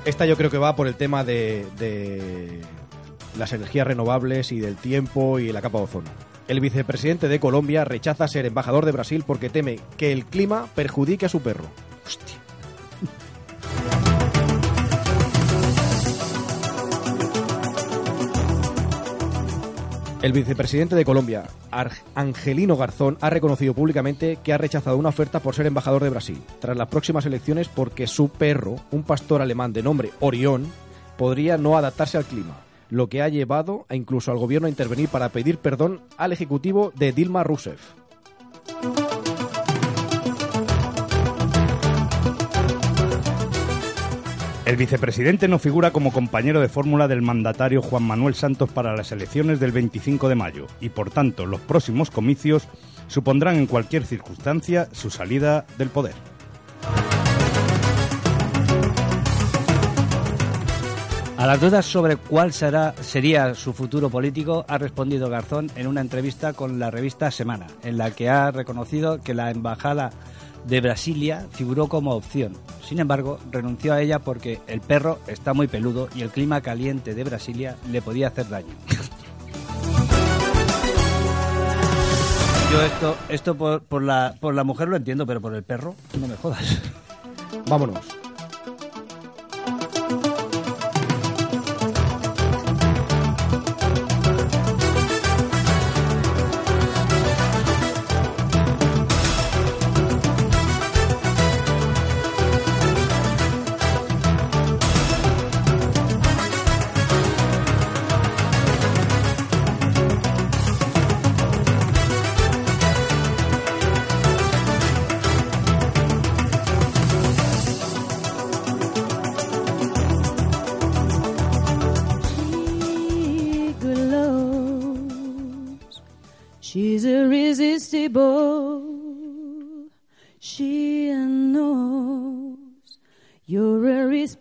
[0.05, 2.61] esta yo creo que va por el tema de, de
[3.37, 6.30] las energías renovables y del tiempo y la capa de ozono.
[6.51, 11.25] El vicepresidente de Colombia rechaza ser embajador de Brasil porque teme que el clima perjudique
[11.25, 11.63] a su perro.
[20.21, 21.45] El vicepresidente de Colombia,
[22.15, 26.41] Angelino Garzón, ha reconocido públicamente que ha rechazado una oferta por ser embajador de Brasil.
[26.59, 30.65] Tras las próximas elecciones porque su perro, un pastor alemán de nombre Orión,
[31.17, 32.57] podría no adaptarse al clima,
[32.91, 36.93] lo que ha llevado a incluso al gobierno a intervenir para pedir perdón al ejecutivo
[36.95, 37.81] de Dilma Rousseff.
[44.65, 49.11] El vicepresidente no figura como compañero de fórmula del mandatario Juan Manuel Santos para las
[49.11, 52.69] elecciones del 25 de mayo y, por tanto, los próximos comicios
[53.07, 56.30] supondrán en cualquier circunstancia su salida del poder.
[61.41, 65.99] A las dudas sobre cuál será, sería su futuro político, ha respondido Garzón en una
[65.99, 70.11] entrevista con la revista Semana, en la que ha reconocido que la embajada
[70.67, 72.53] de Brasilia figuró como opción.
[72.87, 77.15] Sin embargo, renunció a ella porque el perro está muy peludo y el clima caliente
[77.15, 78.75] de Brasilia le podía hacer daño.
[82.71, 85.95] Yo esto, esto por, por la, por la mujer lo entiendo, pero por el perro
[86.19, 86.79] no me jodas.
[87.67, 88.30] Vámonos.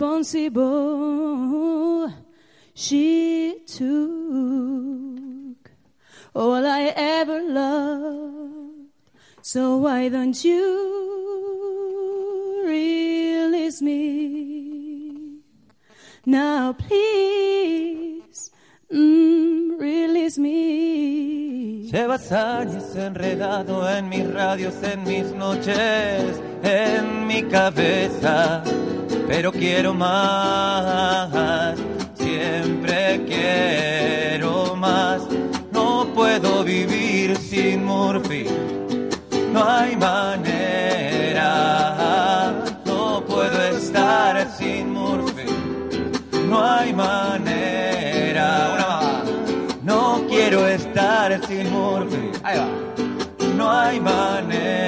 [0.01, 2.13] Irresponsible.
[2.75, 3.91] She took
[6.35, 8.89] all I ever loved.
[9.43, 10.63] So why don't you
[12.67, 15.41] release me?
[16.27, 18.51] Now please,
[18.93, 21.91] mm, release me.
[21.91, 28.63] Llevas años enredado en mis radios, en mis noches, en mi cabeza,
[29.31, 31.79] pero quiero más,
[32.15, 35.23] siempre quiero más.
[35.71, 38.47] No puedo vivir sin Murphy,
[39.53, 41.45] no hay manera,
[42.85, 45.45] no puedo estar sin Murphy,
[46.49, 47.61] no hay manera.
[49.83, 52.33] No quiero estar sin Murphy.
[53.57, 54.81] No hay manera.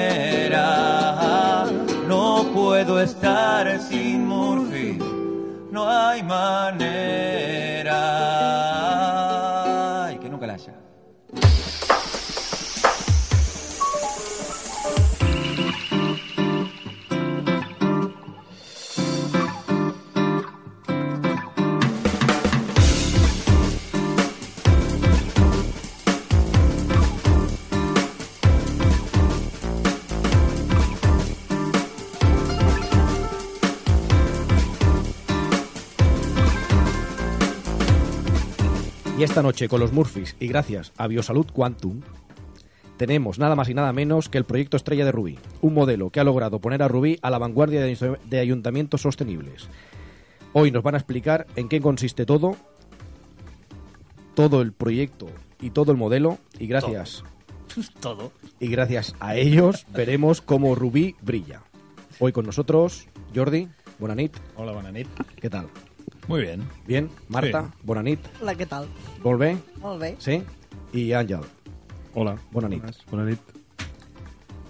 [2.73, 4.97] Puedo estar sin Murphy.
[5.69, 7.93] No hay manera.
[39.17, 42.01] Y esta noche con los Murphys y gracias a Biosalud Quantum
[42.97, 46.19] tenemos nada más y nada menos que el proyecto estrella de Rubí, un modelo que
[46.19, 49.67] ha logrado poner a Rubí a la vanguardia de, ayuntamientos sostenibles.
[50.53, 52.55] Hoy nos van a explicar en qué consiste todo,
[54.33, 55.27] todo el proyecto
[55.61, 57.23] y todo el modelo y gracias
[57.99, 58.31] Todo.
[58.59, 61.61] y gracias a ellos veremos cómo Rubí brilla.
[62.19, 64.35] Hoy con nosotros Jordi, Bonanit.
[64.55, 65.07] Hola, Bonanit.
[65.39, 65.67] ¿Qué tal?
[66.27, 66.63] Muy bien.
[66.87, 67.79] Bien, Marta, Sí.
[67.83, 68.19] Bonanit.
[68.41, 68.87] Hola, què tal?
[69.23, 69.57] Molt bé?
[69.81, 70.15] Molt bé.
[70.19, 70.41] Sí.
[70.93, 71.41] Y Ángel.
[72.13, 72.37] Hola.
[72.51, 72.83] Bona nit.
[73.11, 73.39] Bona nit.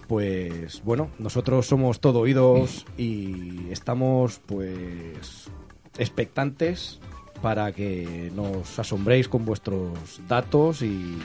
[0.07, 5.49] Pues bueno, nosotros somos todo oídos y estamos pues
[5.97, 6.99] expectantes
[7.41, 11.17] para que nos asombréis con vuestros datos y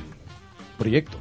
[0.79, 1.19] proyecto.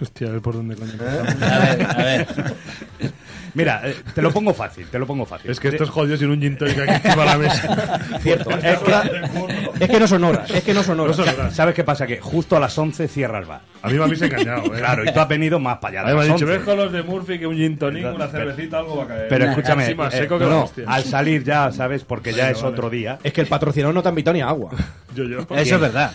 [0.00, 1.42] Hostia, a ver por dónde coño empezamos.
[1.42, 2.26] A ver, a ver.
[3.54, 5.50] Mira, eh, te lo pongo fácil, te lo pongo fácil.
[5.50, 8.00] Es que esto es jodido sin un gin tonic aquí encima de la mesa.
[8.22, 11.18] Cierto, es que, es que no son horas, es que no son horas.
[11.18, 11.54] No son horas.
[11.54, 12.06] ¿Sabes qué pasa?
[12.06, 13.60] Que justo a las 11 cierra el bar.
[13.82, 14.78] A mí me habéis engañado, ¿eh?
[14.78, 16.10] Claro, y tú has venido más para allá.
[16.10, 16.44] A mí me dicho, 11.
[16.46, 19.08] ves con los de Murphy que un gin tonic, una Pero- cervecita, algo va a
[19.08, 19.28] caer.
[19.28, 20.84] Pero escúchame, Así más eh, seco que no, la no, hostia.
[20.88, 22.04] al salir ya, ¿sabes?
[22.04, 22.72] Porque ya es vale.
[22.72, 23.18] otro día.
[23.22, 24.70] Es que el patrocinador no te ha invitado ni agua.
[25.14, 25.40] Yo, yo.
[25.54, 26.12] Eso es verdad.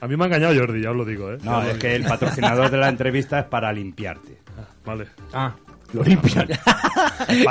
[0.00, 1.38] A mí me ha engañado Jordi, ya os lo digo, ¿eh?
[1.42, 4.38] No, es que el patrocinador de la entrevista es para limpiarte.
[4.84, 5.06] Vale.
[5.32, 5.54] Ah,
[5.92, 6.48] lo limpian.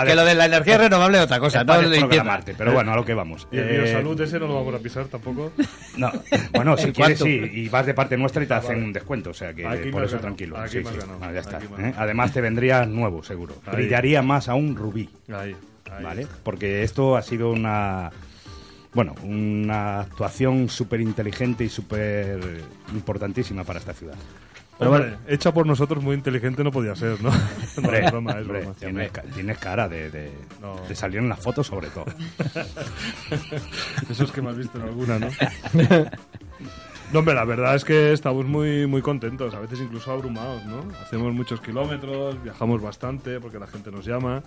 [0.05, 2.93] Que lo de la energía renovable es otra cosa, Es no para desprogramarte, pero bueno,
[2.93, 3.47] a lo que vamos.
[3.51, 5.51] Y el Eh, biosalud ese no lo vamos a pisar tampoco.
[5.97, 6.11] No,
[6.53, 8.85] bueno, si ¿En quieres sí, y vas de parte nuestra y te Ah, hacen vale.
[8.85, 10.57] un descuento, o sea que Aquí por eso tranquilo.
[10.57, 10.97] aquí Sí, sí.
[11.21, 11.57] Ah, ya está.
[11.57, 11.93] aquí ¿eh?
[11.97, 13.55] Además te vendría nuevo, seguro.
[13.65, 13.75] Ahí.
[13.77, 15.09] Brillaría más a un rubí.
[15.33, 15.55] Ahí,
[15.91, 16.03] ahí.
[16.03, 16.27] ¿Vale?
[16.43, 18.11] Porque esto ha sido una
[18.95, 22.39] Bueno, una actuación súper inteligente y súper
[22.93, 24.15] importantísima para esta ciudad.
[24.79, 27.29] Pero Hombre, bueno, hecha por nosotros muy inteligente no podía ser, ¿no?
[27.81, 28.73] No, es broma, es hombre, broma.
[28.79, 30.31] tienes, tienes cara de, de-
[30.61, 30.75] No.
[30.87, 32.05] de salir en las fotos sobre todo.
[34.09, 35.27] Eso es que me has visto en alguna, ¿no?
[37.13, 40.79] No, hombre, la verdad es que estamos muy, muy contentos, a veces incluso abrumados, ¿no?
[41.01, 44.41] Hacemos muchos kilómetros, viajamos bastante porque la gente nos llama,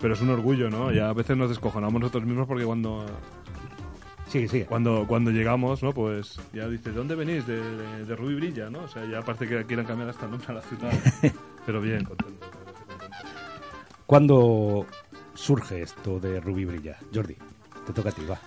[0.00, 0.92] pero es un orgullo, ¿no?
[0.92, 3.04] Ya a veces nos descojonamos nosotros mismos porque cuando...
[4.34, 4.64] Sí, sí.
[4.64, 5.92] Cuando, cuando llegamos, ¿no?
[5.92, 7.46] Pues ya dice, ¿de dónde venís?
[7.46, 8.80] De, de, de Rubí Brilla, ¿no?
[8.80, 10.90] O sea, ya parece que quieran cambiar hasta el nombre a la ciudad.
[11.66, 12.48] Pero bien, contentos.
[14.06, 14.86] ¿Cuándo
[15.34, 16.96] surge esto de Rubí Brilla?
[17.14, 17.36] Jordi,
[17.86, 18.40] te toca a ti, va.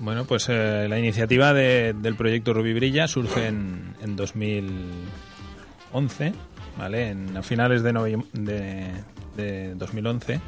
[0.00, 6.34] Bueno, pues eh, la iniciativa de- del proyecto Rubí Brilla surge en, en 2011,
[6.76, 7.08] ¿vale?
[7.08, 8.90] En, a finales de, noviem- de,
[9.34, 10.40] de 2011.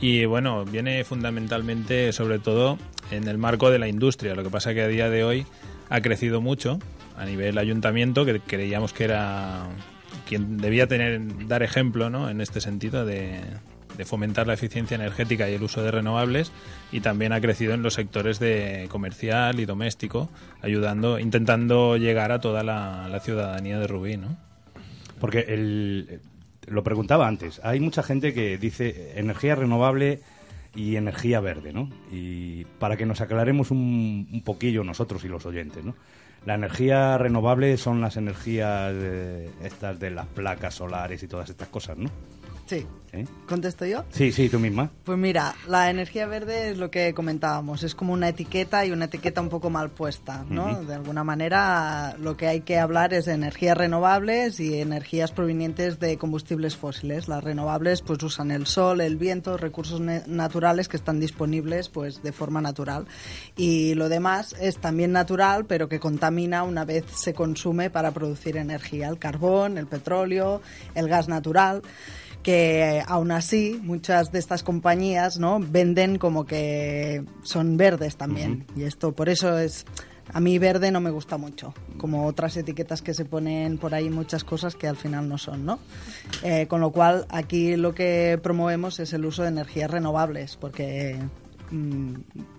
[0.00, 2.78] Y bueno, viene fundamentalmente, sobre todo,
[3.10, 4.34] en el marco de la industria.
[4.34, 5.46] Lo que pasa que a día de hoy
[5.88, 6.78] ha crecido mucho
[7.16, 9.66] a nivel ayuntamiento, que creíamos que era
[10.26, 12.28] quien debía tener dar ejemplo ¿no?
[12.28, 13.40] en este sentido de,
[13.96, 16.52] de fomentar la eficiencia energética y el uso de renovables
[16.92, 20.28] y también ha crecido en los sectores de comercial y doméstico
[20.62, 24.36] ayudando intentando llegar a toda la, la ciudadanía de Rubí ¿no?
[25.20, 26.20] Porque el,
[26.66, 30.20] lo preguntaba antes, hay mucha gente que dice energía renovable
[30.74, 31.88] y energía verde, ¿no?
[32.12, 35.94] Y para que nos aclaremos un, un poquillo nosotros y los oyentes, ¿no?
[36.44, 41.68] La energía renovable son las energías de- estas de las placas solares y todas estas
[41.68, 42.08] cosas, ¿no?
[42.66, 42.86] Sí.
[43.16, 43.26] ¿Eh?
[43.48, 44.04] ¿Contesto yo?
[44.10, 44.90] Sí, sí, tú misma.
[45.04, 49.06] Pues mira, la energía verde es lo que comentábamos, es como una etiqueta y una
[49.06, 50.72] etiqueta un poco mal puesta, ¿no?
[50.72, 50.86] Ujú.
[50.86, 55.98] De alguna manera lo que hay que hablar es de energías renovables y energías provenientes
[55.98, 57.26] de combustibles fósiles.
[57.26, 62.32] Las renovables pues usan el sol, el viento, recursos naturales que están disponibles pues de
[62.32, 63.06] forma natural.
[63.56, 68.58] Y lo demás es también natural, pero que contamina una vez se consume para producir
[68.58, 70.60] energía, el carbón, el petróleo,
[70.94, 71.82] el gas natural
[72.46, 78.66] que aún así muchas de estas compañías no venden como que son verdes también.
[78.76, 79.86] Y esto por eso es
[80.32, 81.72] a mí verde no me gusta mucho.
[81.98, 85.64] Como otras etiquetas que se ponen por ahí muchas cosas que al final no son
[85.64, 85.78] no
[86.42, 91.16] Eh, con lo cual aquí lo que promovemos es el uso de energías renovables porque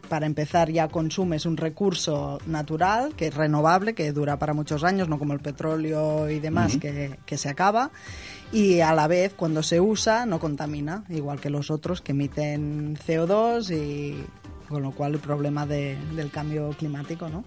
[0.09, 5.09] para empezar ya consumes un recurso natural que es renovable, que dura para muchos años,
[5.09, 6.79] no como el petróleo y demás Ujú.
[6.81, 7.91] que, que se acaba.
[8.51, 12.95] Y a la vez, cuando se usa, no contamina, igual que los otros que emiten
[12.97, 14.23] CO2 y
[14.69, 17.43] con lo cual el problema de- del cambio climático, ¿no?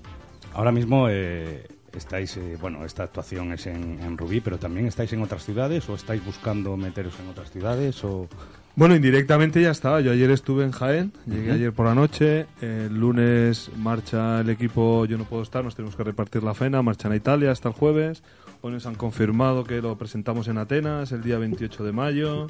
[0.52, 5.12] Ahora mismo eh, estáis, eh, bueno, esta actuación es en, en Rubí, pero también estáis
[5.12, 8.28] en otras ciudades o estáis buscando meteros en otras ciudades o...
[8.76, 10.00] Bueno, indirectamente ya estaba.
[10.00, 12.46] Yo ayer estuve en Jaén, llegué ayer por la noche.
[12.60, 16.80] El lunes marcha el equipo, yo no puedo estar, nos tenemos que repartir la cena.
[16.80, 18.22] Marchan a Italia hasta el jueves.
[18.62, 22.46] Hoy nos han confirmado que lo presentamos en Atenas el día 28 de mayo.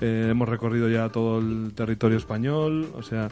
[0.00, 2.90] Eh, hemos recorrido ya todo el territorio español.
[2.94, 3.28] O sea,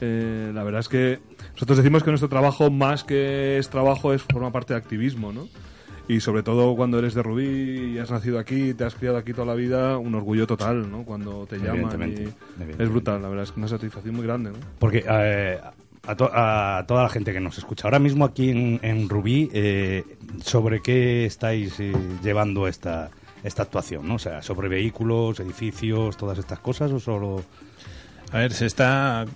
[0.00, 1.20] eh, la verdad es que
[1.52, 5.48] nosotros decimos que nuestro trabajo, más que es trabajo, es forma parte de activismo, ¿no?
[6.14, 9.32] Y sobre todo cuando eres de Rubí y has nacido aquí, te has criado aquí
[9.32, 11.04] toda la vida, un orgullo total, ¿no?
[11.04, 11.82] Cuando te llaman.
[12.10, 12.72] Y.
[12.82, 14.56] Es brutal, la verdad es una satisfacción muy grande, ¿no?
[14.78, 15.60] Porque eh,
[16.06, 19.50] a, to- a toda la gente que nos escucha, ahora mismo aquí en, en Rubí,
[19.52, 20.04] eh,
[20.42, 21.92] ¿sobre qué estáis eh,
[22.24, 23.10] llevando esta,
[23.44, 24.08] esta actuación?
[24.08, 24.14] ¿no?
[24.16, 27.44] O sea, ¿sobre vehículos, edificios, todas estas cosas o solo...?
[28.32, 29.26] A ver, se está,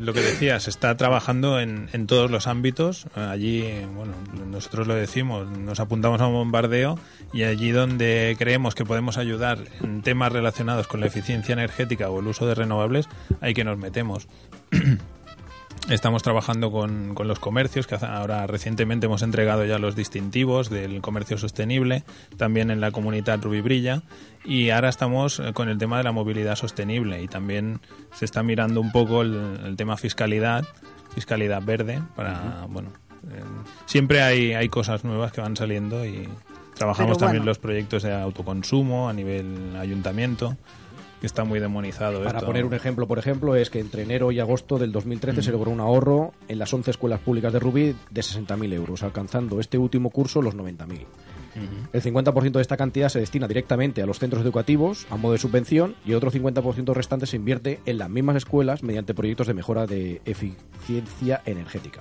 [0.00, 3.06] lo que decía, se está trabajando en, en todos los ámbitos.
[3.14, 3.64] Allí,
[3.96, 4.12] bueno,
[4.50, 6.98] nosotros lo decimos, nos apuntamos a un bombardeo
[7.32, 12.20] y allí donde creemos que podemos ayudar en temas relacionados con la eficiencia energética o
[12.20, 13.08] el uso de renovables,
[13.40, 14.28] ahí que nos metemos.
[15.90, 21.02] Estamos trabajando con, con los comercios, que ahora recientemente hemos entregado ya los distintivos del
[21.02, 22.04] comercio sostenible,
[22.38, 24.02] también en la comunidad Rubí Brilla,
[24.46, 27.80] y ahora estamos eh, con el tema de la movilidad sostenible y también
[28.14, 30.64] se está mirando un poco el, el tema fiscalidad,
[31.14, 32.88] fiscalidad verde, para, bueno,
[33.30, 33.42] eh,
[33.84, 36.26] siempre hay, hay cosas nuevas que van saliendo y
[36.74, 40.56] trabajamos también los proyectos de autoconsumo a nivel ayuntamiento,
[41.22, 42.46] está muy demonizado Para esto.
[42.46, 45.70] poner un ejemplo, por ejemplo, es que entre enero y agosto del 2013 se logró
[45.70, 50.10] un ahorro en las 11 escuelas públicas de Rubí de 60.000 euros, alcanzando este último
[50.10, 51.06] curso los 90.000.
[51.92, 55.38] El 50% de esta cantidad se destina directamente a los centros educativos a modo de
[55.38, 59.86] subvención y otro 50% restante se invierte en las mismas escuelas mediante proyectos de mejora
[59.86, 62.00] de eficiencia energética.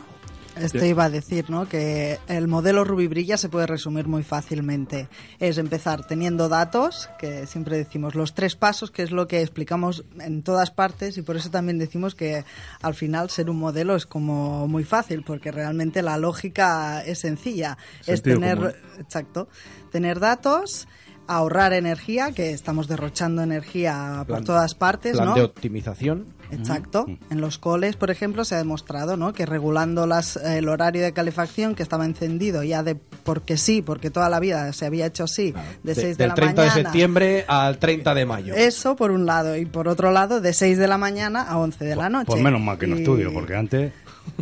[0.56, 1.68] Esto iba a decir, ¿no?
[1.68, 5.08] Que el modelo Ruby Brilla se puede resumir muy fácilmente.
[5.40, 10.04] Es empezar teniendo datos, que siempre decimos los tres pasos, que es lo que explicamos
[10.20, 12.46] en todas partes, y por eso también decimos que
[12.82, 17.78] al final ser un modelo es como muy fácil, porque realmente la lógica es sencilla.
[18.06, 18.74] es tener, común.
[19.00, 19.48] exacto,
[19.92, 20.88] tener datos,
[21.28, 25.36] ahorrar energía, que estamos derrochando energía por Plan- todas partes, Plan ¿no?
[25.36, 26.26] de optimización.
[26.52, 27.08] Exacto.
[27.32, 29.34] En los coles, por ejemplo, se ha demostrado ¿no?
[29.34, 32.94] que regulando las, el horario de calefacción que estaba encendido ya de
[33.24, 35.52] porque sí, porque toda la vida se había hecho así,
[35.82, 36.76] de De- 6 de, del la 30 mañana.
[36.78, 38.54] de septiembre al 30 de mayo.
[38.54, 39.58] Eso por un lado.
[39.58, 42.28] Y por otro lado, de 6 de la mañana a 11 de la noche.
[42.28, 43.92] Pues menos mal que no Y- estudio, porque antes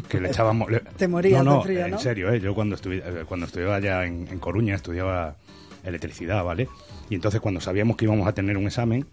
[0.10, 0.70] que le echábamos...
[0.72, 2.40] le- Te morías no, no, de frío, en serio, ¿eh?
[2.40, 5.36] yo cuando, estuvi- eh, cuando estudiaba allá en, en Coruña estudiaba
[5.84, 6.68] electricidad, ¿vale?
[7.10, 9.06] Y entonces cuando sabíamos que íbamos a tener un examen,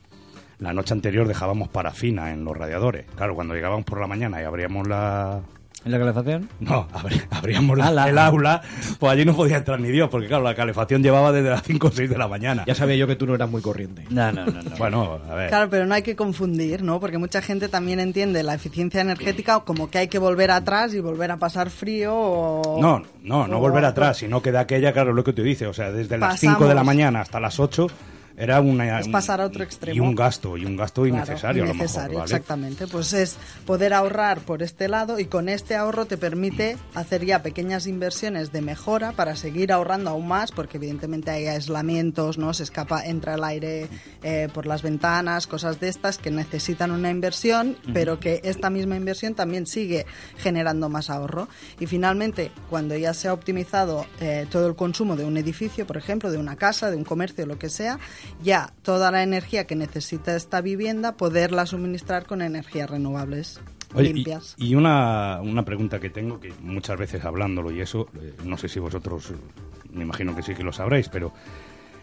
[0.58, 3.06] la noche anterior dejábamos parafina en los radiadores.
[3.16, 5.40] Claro, cuando llegábamos por la mañana y abríamos la...
[5.84, 6.48] ¿En la calefacción?
[6.60, 6.86] No,
[7.30, 8.08] abríamos la- Ala.
[8.08, 8.60] el aula,
[8.98, 11.86] pues allí no podía entrar ni Dios, porque claro, la calefacción llevaba desde las 5
[11.86, 12.64] o 6 de la mañana.
[12.66, 14.04] Ya sabía yo que tú no eras muy corriente.
[14.10, 14.60] No, no, no.
[14.62, 14.76] no.
[14.76, 15.48] Bueno, a ver.
[15.48, 16.98] Claro, pero no hay que confundir, ¿no?
[17.00, 21.00] Porque mucha gente también entiende la eficiencia energética como que hay que volver atrás y
[21.00, 22.82] volver a pasar frío o...
[22.82, 25.66] No, no, no o- volver atrás, sino que de aquella, claro, lo que te dice,
[25.68, 27.86] o sea, desde las 5 de la mañana hasta las 8
[28.38, 29.00] era una...
[29.00, 29.96] Es pasar a otro extremo.
[29.96, 32.24] Y un gasto, y un gasto Claro, innecesario, innecesario, a lo mejor, ¿vale?
[32.24, 32.86] exactamente.
[32.86, 33.36] Pues es
[33.66, 38.52] poder ahorrar por este lado y con este ahorro te permite hacer ya pequeñas inversiones
[38.52, 43.34] de mejora para seguir ahorrando aún más, porque evidentemente hay aislamientos, no se escapa, entra
[43.34, 43.88] el aire
[44.22, 48.96] eh, por las ventanas, cosas de estas que necesitan una inversión, pero que esta misma
[48.96, 51.48] inversión también sigue generando más ahorro.
[51.80, 55.96] Y finalmente, cuando ya se ha optimizado eh, todo el consumo de un edificio, por
[55.96, 57.98] ejemplo, de una casa, de un comercio, lo que sea,
[58.42, 63.60] ya toda la energía que necesita esta vivienda, poderla suministrar con energías renovables.
[63.94, 64.54] Oye, limpias.
[64.58, 68.68] y una, una pregunta que tengo, que muchas veces hablándolo y eso, eh, no sé
[68.68, 69.32] si vosotros,
[69.90, 71.32] me imagino que sí que lo sabréis, pero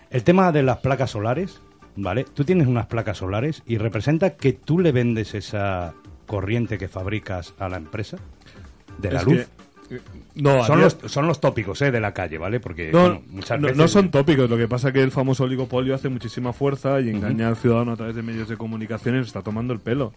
[0.09, 1.61] el tema de las placas solares,
[1.95, 2.23] ¿vale?
[2.23, 5.93] Tú tienes unas placas solares y representa que tú le vendes esa
[6.25, 8.17] corriente que fabricas a la empresa
[8.97, 9.47] de la Es luz.
[10.35, 11.91] No, son, los, son los tópicos ¿eh?
[11.91, 12.59] de la calle, ¿vale?
[12.59, 13.77] Porque No, bueno, muchas no, veces...
[13.77, 17.09] no son tópicos, lo que pasa es que el famoso oligopolio hace muchísima fuerza y
[17.09, 20.13] engaña al ciudadano a través de medios de comunicación y se está tomando el pelo.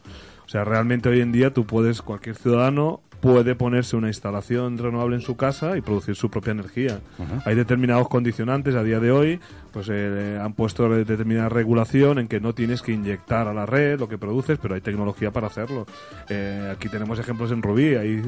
[0.46, 5.16] O sea, realmente hoy en día tú puedes, cualquier ciudadano puede ponerse una instalación renovable
[5.16, 7.00] en su casa y producir su propia energía.
[7.44, 9.40] Hay determinados condicionantes a día de hoy,
[9.72, 13.66] pues eh, han puesto de- determinada regulación en que no tienes que inyectar a la
[13.66, 15.84] red lo que produces, pero hay tecnología para hacerlo.
[16.28, 18.22] Eh, aquí tenemos ejemplos en Rubí, ahí,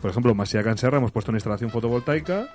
[0.00, 2.48] por ejemplo, en Masía Canserra hemos puesto una instalación fotovoltaica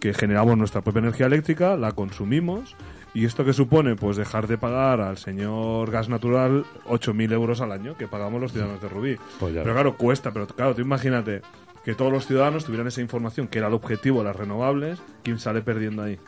[0.00, 2.76] que generamos nuestra propia energía eléctrica, la consumimos.
[3.14, 3.96] ¿Y esto qué supone?
[3.96, 8.52] Pues dejar de pagar al señor gas natural 8.000 euros al año que pagamos los
[8.52, 9.16] ciudadanos de Rubí.
[9.40, 10.32] Pues pero claro, cuesta.
[10.32, 11.40] Pero claro, tú imagínate
[11.82, 15.38] que todos los ciudadanos tuvieran esa información, que era el objetivo de las renovables, ¿quién
[15.38, 16.18] sale perdiendo ahí?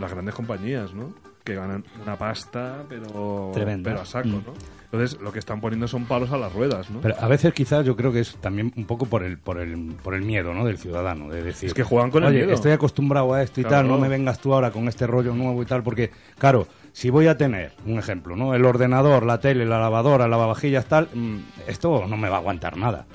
[0.00, 1.14] Las grandes compañías, ¿no?
[1.44, 3.90] Que ganan una pasta, pero, Tremenda.
[3.90, 4.32] pero a saco, Mm.
[4.46, 4.54] ¿no?
[4.92, 7.00] Entonces, lo que están poniendo son palos a las ruedas, ¿no?
[7.00, 9.94] Pero a veces quizás yo creo que es también un poco por el por el
[10.02, 10.66] por el miedo, ¿no?
[10.66, 11.68] Del ciudadano, de decir.
[11.68, 12.52] Es que juegan con el "Oye, miedo".
[12.52, 13.88] estoy acostumbrado a esto y Claro.
[13.88, 17.08] tal, no me vengas tú ahora con este rollo nuevo y tal, porque claro, si
[17.08, 18.54] voy a tener un ejemplo, ¿no?
[18.54, 22.40] El ordenador, la tele, la lavadora, la lavavajillas, tal, mm, esto no me va a
[22.40, 23.06] aguantar nada.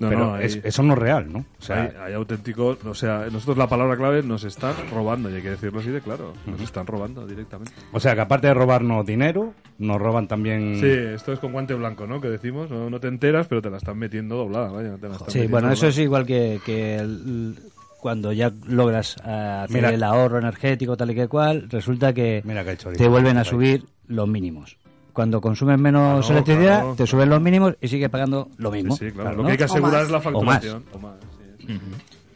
[0.00, 1.40] No, Pero no, hay- es- eso no es real, ¿no?
[1.40, 5.34] O sea, hay, hay auténticos, o sea, nosotros la palabra clave nos están robando, y
[5.34, 7.74] hay que decirlo así de claro, nos están robando directamente.
[7.92, 11.74] o sea, que aparte de robarnos dinero, nos roban también Sí, esto es con guante
[11.74, 12.18] blanco, ¿no?
[12.20, 15.12] Que decimos, no, no te enteras, pero te la están metiendo doblada, vaya, te la
[15.16, 17.56] están Sí, metiendo bueno, eso es igual que, que el-
[18.00, 19.30] cuando ya logras eh,
[19.64, 19.90] hacer Mira.
[19.90, 23.36] el ahorro energético tal y que cual, resulta que Mira que ha hecho te vuelven
[23.36, 24.78] a subir los mínimos.
[25.12, 28.96] Cuando consumes menos Claro, electricidad, claro, te suben los mínimos y sigues pagando lo mismo.
[28.96, 29.30] Sí, sí, claro.
[29.30, 29.46] Claro, Lo ¿no?
[29.46, 30.02] que hay que O asegurar más.
[30.04, 30.54] es la O más.
[30.64, 30.84] facturación.
[30.92, 31.14] O más,
[31.58, 31.78] sí, sí.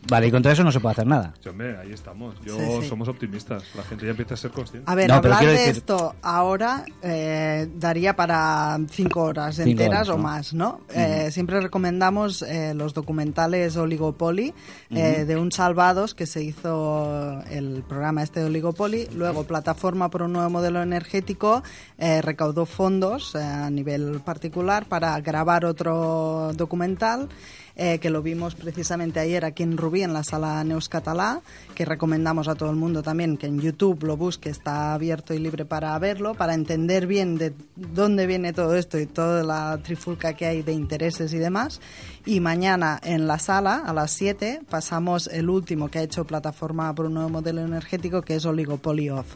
[0.09, 1.32] Vale, y contra eso no se puede hacer nada.
[1.42, 2.34] Sí, hombre, ahí estamos.
[2.44, 2.88] Yo Sí, sí.
[2.88, 3.62] somos optimistas.
[3.74, 4.90] La gente ya empieza a ser consciente.
[4.90, 10.09] A ver, No, hablar de decir- esto ahora eh, daría para cinco horas Cinco enteras
[10.09, 10.22] horas, o ¿no?
[10.22, 10.80] más, ¿no?
[10.94, 14.52] Eh, siempre recomendamos eh, los documentales Oligopoly
[14.90, 15.26] eh, Ujú.
[15.26, 19.09] de un Salvados que se hizo el programa este de Oligopoly.
[19.14, 21.62] Luego, Plataforma por un nuevo modelo energético
[21.98, 27.28] eh, recaudó fondos eh, a nivel particular para grabar otro documental.
[27.77, 31.43] Eh, que lo vimos precisamente ayer aquí en Rubí, en la sala Neus Catalá,
[31.75, 35.39] que recomendamos a todo el mundo también que en YouTube lo busque, está abierto y
[35.39, 40.35] libre para verlo, para entender bien de dónde viene todo esto y toda la trifulca
[40.35, 41.81] que hay de intereses y demás.
[42.25, 46.95] Y mañana en la sala, a las 7, pasamos el último que ha hecho Plataforma
[46.95, 49.35] por un nuevo modelo energético, que es Oligopoly Off.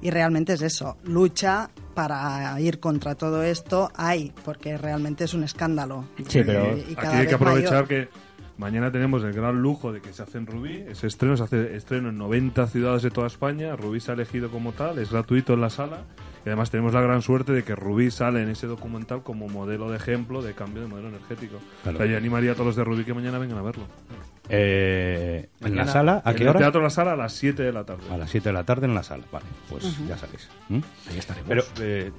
[0.00, 5.44] Y realmente es eso, lucha para ir contra todo esto hay, porque realmente es un
[5.44, 6.04] escándalo.
[6.28, 7.88] Sí, pero Y- y Aquí hay que aprovechar mayor.
[7.88, 8.08] que
[8.56, 10.84] Mañana tenemos el gran lujo de que se hace en Rubí.
[10.88, 13.74] Ese estreno se hace estreno en 90 ciudades de toda España.
[13.74, 16.04] Rubí se ha elegido como tal, es gratuito en la sala.
[16.46, 19.90] Y además tenemos la gran suerte de que Rubí sale en ese documental como modelo
[19.90, 21.56] de ejemplo de cambio de modelo energético.
[21.82, 21.98] Claro.
[21.98, 23.86] O sea, yo animaría a todos los de Rubí que mañana vengan a verlo.
[24.48, 26.22] Eh, ¿En la sala?
[26.24, 26.58] ¿A en qué el hora?
[26.58, 28.02] Teatro La Sala a las 7 de la tarde.
[28.10, 29.24] A las 7 de la tarde en la sala.
[29.32, 30.06] Vale, pues Ujú.
[30.06, 30.48] ya sabéis.
[30.68, 30.80] ¿Mm?
[31.10, 31.48] Ahí estaremos.
[31.48, 32.10] Pero, eh,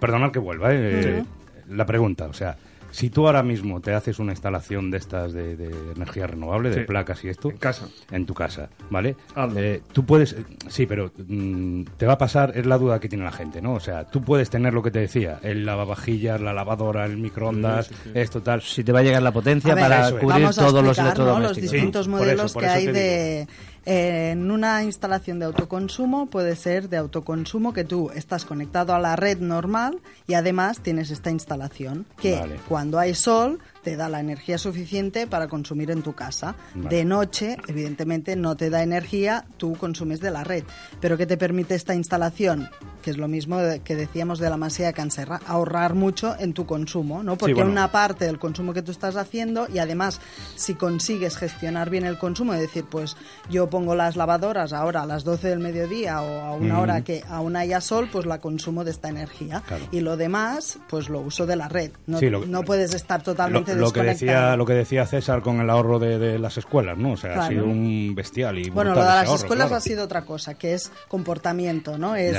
[0.00, 0.78] perdonad que vuelva, ¿eh?
[1.20, 1.24] Eh,
[1.68, 2.56] La pregunta, o sea,
[2.98, 6.80] si tú ahora mismo te haces una instalación de estas de, de energía renovable, de
[6.80, 6.84] Sí.
[6.84, 7.48] placas y esto...
[7.50, 7.86] En casa.
[8.10, 9.14] En tu casa, ¿vale?
[9.56, 10.34] Eh, tú puedes...
[10.68, 13.74] Sí, pero mm, te va a pasar, es la duda que tiene la gente, ¿no?
[13.74, 17.86] O sea, tú puedes tener lo que te decía, el lavavajillas, la lavadora, el microondas,
[17.86, 18.10] Sí, sí, sí.
[18.14, 18.62] esto tal...
[18.62, 20.82] Si te va a llegar la potencia A ver, para cubrir Vamos a todos los
[20.82, 20.88] ¿no?
[20.88, 21.70] los electrodomésticos.
[21.70, 23.48] distintos Sí, por eso- modelos por que hay de
[23.84, 29.16] en una instalación de autoconsumo puede ser de autoconsumo que tú estás conectado a la
[29.16, 32.56] red normal y además tienes esta instalación que Vale.
[32.68, 36.54] cuando hay sol te da la energía suficiente para consumir en tu casa.
[36.74, 36.94] Vale.
[36.94, 40.64] De noche, evidentemente, no te da energía, tú consumes de la red.
[41.00, 42.68] Pero ¿qué te permite esta instalación?
[43.02, 46.66] Que es lo mismo de- que decíamos de la masía canserra, ahorrar mucho en tu
[46.66, 47.36] consumo, ¿no?
[47.36, 47.70] Porque bueno.
[47.70, 50.20] una parte del consumo que tú estás haciendo y además
[50.56, 53.16] si consigues gestionar bien el consumo, es decir, pues
[53.50, 57.22] yo pongo las lavadoras ahora a las 12 del mediodía o a una hora que
[57.28, 59.62] aún haya sol, pues la consumo de esta energía.
[59.66, 59.84] Claro.
[59.92, 61.92] Y lo demás, pues lo uso de la red.
[62.06, 64.40] No, Sí, lo- no puedes estar Lo, totalmente lo que desconectado.
[64.42, 67.12] decía lo que decía César con el ahorro de, de las escuelas, ¿no?
[67.12, 67.48] O sea, ha Claro.
[67.50, 69.76] sido un bestial y Bueno, lo de las ahorro, escuelas claro.
[69.76, 72.16] ha sido otra cosa, que es comportamiento, ¿no?
[72.16, 72.36] Es.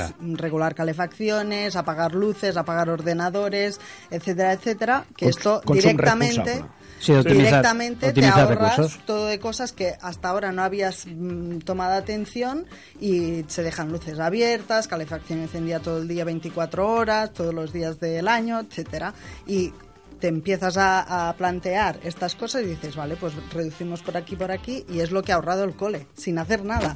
[0.50, 3.80] Regular calefacciones, apagar luces, apagar ordenadores,
[4.10, 6.80] etcétera, etcétera, que esto directamente responsable.
[6.98, 9.00] Sí, optimizar- directamente te ahorras recursos.
[9.06, 12.66] todo de cosas que hasta ahora no habías mm, tomado atención
[13.00, 18.00] y se dejan luces abiertas, calefacción encendida todo el día 24 horas, todos los días
[18.00, 19.14] del año, etcétera,
[19.46, 19.72] y
[20.20, 24.52] te empiezas a, a plantear estas cosas y dices, vale, pues reducimos por aquí, por
[24.52, 26.94] aquí, y es lo que ha ahorrado el cole, sin hacer nada.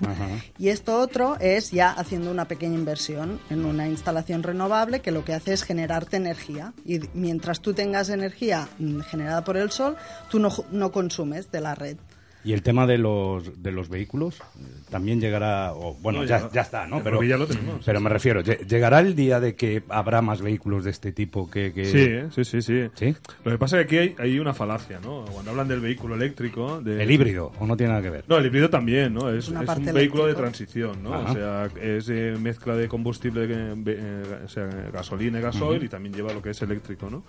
[0.59, 5.25] Y esto otro es ya haciendo una pequeña inversión en una instalación renovable que lo
[5.25, 6.73] que hace es generarte energía.
[6.85, 9.97] Y mientras tú tengas energía mm, generada por el sol,
[10.31, 11.97] tú no, no consumes de la red.
[12.45, 16.41] Y el tema de los, de los vehículos eh, también llegará, o, bueno, No, ya,
[16.43, 17.03] ya- ya está, ¿no?
[17.03, 18.13] Pero, Rubí ya lo tenemos, pero sí, me sí.
[18.13, 21.73] refiero, lle- ¿llegará el día de que habrá más vehículos de este tipo que...?
[21.73, 22.27] que- Sí, ¿eh?
[22.31, 23.15] sí, sí, sí,
[23.45, 25.25] Lo que pasa es que aquí hay, hay una falacia, ¿no?
[25.25, 26.81] Cuando hablan del vehículo eléctrico...
[26.83, 28.25] de- ¿El híbrido o no tiene nada que ver?
[28.29, 29.31] No, el híbrido también, ¿no?
[29.31, 29.65] Es, un
[29.95, 31.15] vehículo de transición, ¿no?
[31.15, 31.31] Ajá.
[31.31, 35.89] O sea, es eh, mezcla de combustible, eh, eh, o sea, gasolina y gasoil y
[35.89, 37.25] también lleva lo que es eléctrico, ¿no?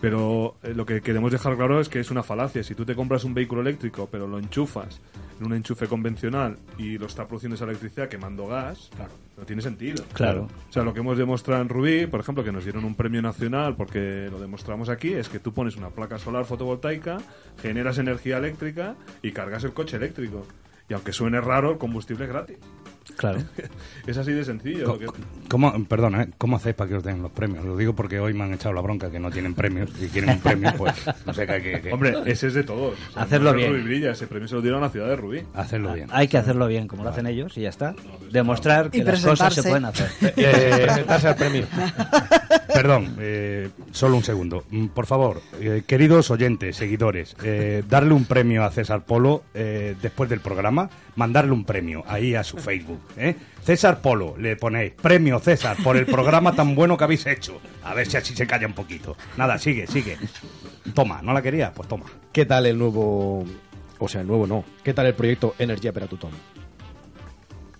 [0.00, 2.62] Pero eh, lo que queremos dejar claro es que es una falacia.
[2.62, 5.00] Si tú te compras un vehículo eléctrico, pero lo enchufas
[5.38, 8.90] en un enchufe convencional y lo está produciendo esa electricidad quemando gas,
[9.36, 10.04] no tiene sentido.
[10.12, 10.48] Claro.
[10.68, 13.20] O sea, lo que hemos demostrado en Rubí, por ejemplo, que nos dieron un premio
[13.20, 17.18] nacional porque lo demostramos aquí, es que tú pones una placa solar fotovoltaica,
[17.60, 20.46] generas energía eléctrica y cargas el coche eléctrico.
[20.88, 22.56] Y aunque suene raro, el combustible es gratis.
[23.16, 23.40] Claro.
[24.06, 24.98] Es así de sencillo.
[24.98, 25.06] Que-
[25.48, 26.28] ¿Cómo, perdona, ¿eh?
[26.38, 27.64] ¿cómo hacéis para que os den los premios?
[27.64, 29.90] Lo digo porque hoy me han echado la bronca que no tienen premios.
[29.98, 30.94] Si quieren un premio, pues
[31.26, 31.80] no sé qué.
[31.82, 32.94] qué- Hombre, ese es de todos.
[33.10, 33.70] O sea, Hacerlo no bien.
[33.72, 35.42] Rubí Brilla, ese premio se lo dieron a la ciudad de Rubí.
[35.54, 36.08] Hacerlo bien.
[36.12, 37.94] Hay que hacerlo bien, como lo hacen ellos, y ya está.
[38.32, 40.08] Demostrar que Y las cosas se pueden hacer.
[40.36, 41.66] Eh, Presentarse al premio.
[42.72, 44.64] Perdón, eh, solo un segundo.
[44.70, 49.96] Mm, Por favor, eh, queridos oyentes, seguidores, eh, darle un premio a César Polo eh,
[50.00, 53.00] después del programa, mandarle un premio ahí a su Facebook.
[53.16, 53.36] ¿eh?
[53.62, 57.60] César Polo, le ponéis premio César por el programa tan bueno que habéis hecho.
[57.84, 59.16] A ver si así se calla un poquito.
[59.36, 60.16] Nada, sigue, sigue.
[60.94, 61.72] Toma, ¿no la quería?
[61.72, 62.06] Pues toma.
[62.32, 63.44] ¿Qué tal el nuevo...
[63.98, 64.64] O sea, el nuevo no.
[64.82, 66.30] ¿Qué tal el proyecto Energía per a tothom?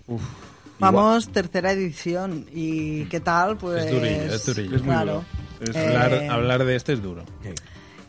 [0.07, 0.21] Uf.
[0.81, 2.45] Vamos, tercera edición.
[2.51, 3.57] ¿Y qué tal?
[3.57, 3.85] Pues.
[3.85, 4.81] es durillo, es durillo.
[4.81, 5.23] claro.
[5.61, 7.23] Eh, hablar, hablar de este es duro.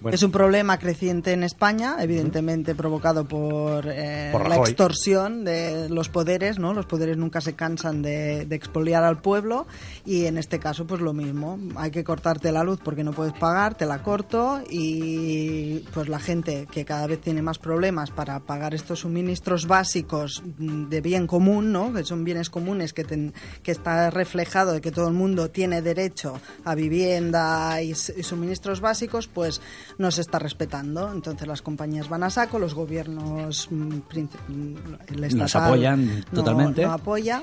[0.03, 0.15] Bueno.
[0.15, 6.09] Es un problema creciente en España, evidentemente provocado por, eh, Por la extorsión de los
[6.09, 6.75] poderes, ¿no?
[6.75, 9.67] Los poderes nunca se cansan de, de expoliar al pueblo
[10.05, 11.59] y en este caso pues lo mismo.
[11.77, 16.19] Hay que cortarte la luz porque no puedes pagar, te la corto y pues la
[16.19, 21.73] gente que cada vez tiene más problemas para pagar estos suministros básicos de bien común,
[21.73, 21.93] ¿no?
[21.93, 23.33] Que son bienes comunes que, ten-
[23.63, 29.29] que está reflejado de que todo el mundo tiene derecho a vivienda y suministros básicos,
[29.29, 29.61] pues
[29.99, 31.11] no se está respetando.
[31.13, 34.75] Entonces las compañías van a saco, los gobiernos, mm, mm,
[35.09, 36.83] el Nos apoyan no- totalmente.
[36.83, 37.43] no apoya.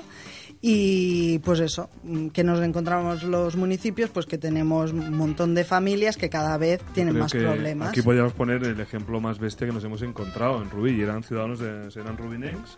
[0.62, 5.64] Y pues eso, mm, que nos encontramos los municipios, pues que tenemos un montón de
[5.64, 7.90] familias que cada vez tienen Creo más que problemas.
[7.90, 10.92] Aquí podríamos poner el ejemplo más bestia que nos hemos encontrado en Rubí.
[10.92, 12.76] Y eran ciudadanos, de, eran rubinenses.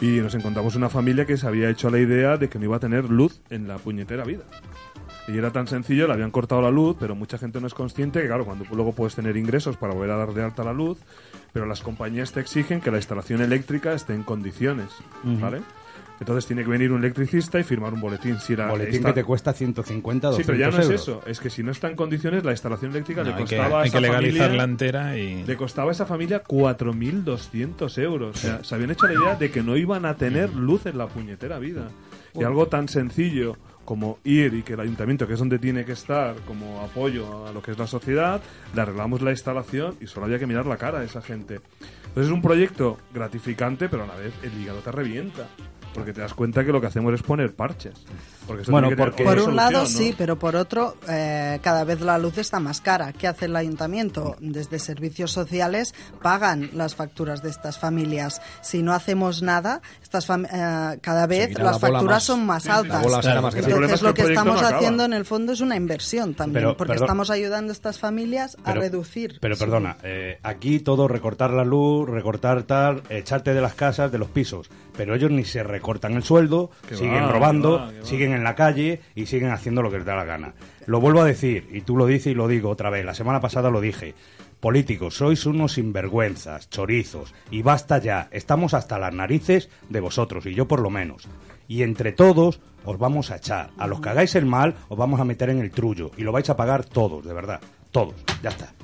[0.00, 2.76] Y nos encontramos una familia que se había hecho la idea de que no iba
[2.76, 4.44] a tener luz en la puñetera vida.
[5.32, 8.20] Y era tan sencillo, le habían cortado la luz, pero mucha gente no es consciente
[8.20, 10.98] que, claro, cuando luego puedes tener ingresos para volver a dar de alta la luz,
[11.52, 14.88] pero las compañías te exigen que la instalación eléctrica esté en condiciones.
[15.24, 15.60] ¿vale?
[16.18, 18.38] Entonces tiene que venir un electricista y firmar un boletín.
[18.40, 21.22] Si la Boletín que te cuesta 150, Sí, 200 pero ya no es eso.
[21.26, 23.78] Es que si no está en condiciones, la instalación eléctrica No, le hay que- costaba
[23.78, 28.36] a hay esa que legalizarla familia- entera y- Le costaba a esa familia 4.200 euros.
[28.36, 30.98] O sea, se habían hecho la idea de que no iban a tener luz en
[30.98, 31.88] la puñetera vida.
[32.34, 33.56] Y algo tan sencillo
[33.90, 37.52] como ir y que el ayuntamiento, que es donde tiene que estar como apoyo a
[37.52, 38.40] lo que es la sociedad,
[38.72, 41.54] le arreglamos la instalación y solo había que mirar la cara a esa gente.
[42.06, 45.48] Entonces es un proyecto gratificante, pero a la vez el hígado te revienta.
[45.92, 48.06] Porque te das cuenta que lo que hacemos es poner parches.
[48.50, 51.58] Porque Bueno, tiene que tener porque- otra Por un lado sí, pero por otro, eh,
[51.62, 53.12] cada vez la luz está más cara.
[53.12, 54.36] ¿Qué hace el ayuntamiento?
[54.40, 58.40] Desde servicios sociales pagan las facturas de estas familias.
[58.62, 62.64] Si no hacemos nada, estas fam- eh, cada vez las la facturas más- son más
[62.66, 63.02] la altas.
[63.06, 65.76] más problema Entonces es que lo que estamos no haciendo en el fondo es una
[65.76, 67.04] inversión también, Pero, porque perdón.
[67.06, 69.38] estamos ayudando a estas familias a Pero- reducir.
[69.40, 74.18] Pero perdona, eh, aquí todo recortar la luz, recortar tal, echarte de las casas, de
[74.18, 74.68] los pisos.
[74.96, 77.90] Pero ellos ni se recortan el sueldo, siguen va, robando, va.
[78.02, 80.54] siguen en la calle y siguen haciendo lo que les da la gana.
[80.86, 83.40] Lo vuelvo a decir, y tú lo dices y lo digo otra vez, la semana
[83.40, 84.14] pasada lo dije.
[84.58, 90.54] Políticos, sois unos sinvergüenzas, chorizos, y basta ya, estamos hasta las narices de vosotros, y
[90.54, 91.28] yo por lo menos.
[91.68, 93.70] Y entre todos os vamos a echar.
[93.78, 96.32] A los que hagáis el mal, os vamos a meter en el trullo, y lo
[96.32, 97.60] vais a pagar todos, de verdad,
[97.90, 98.74] todos, ya está.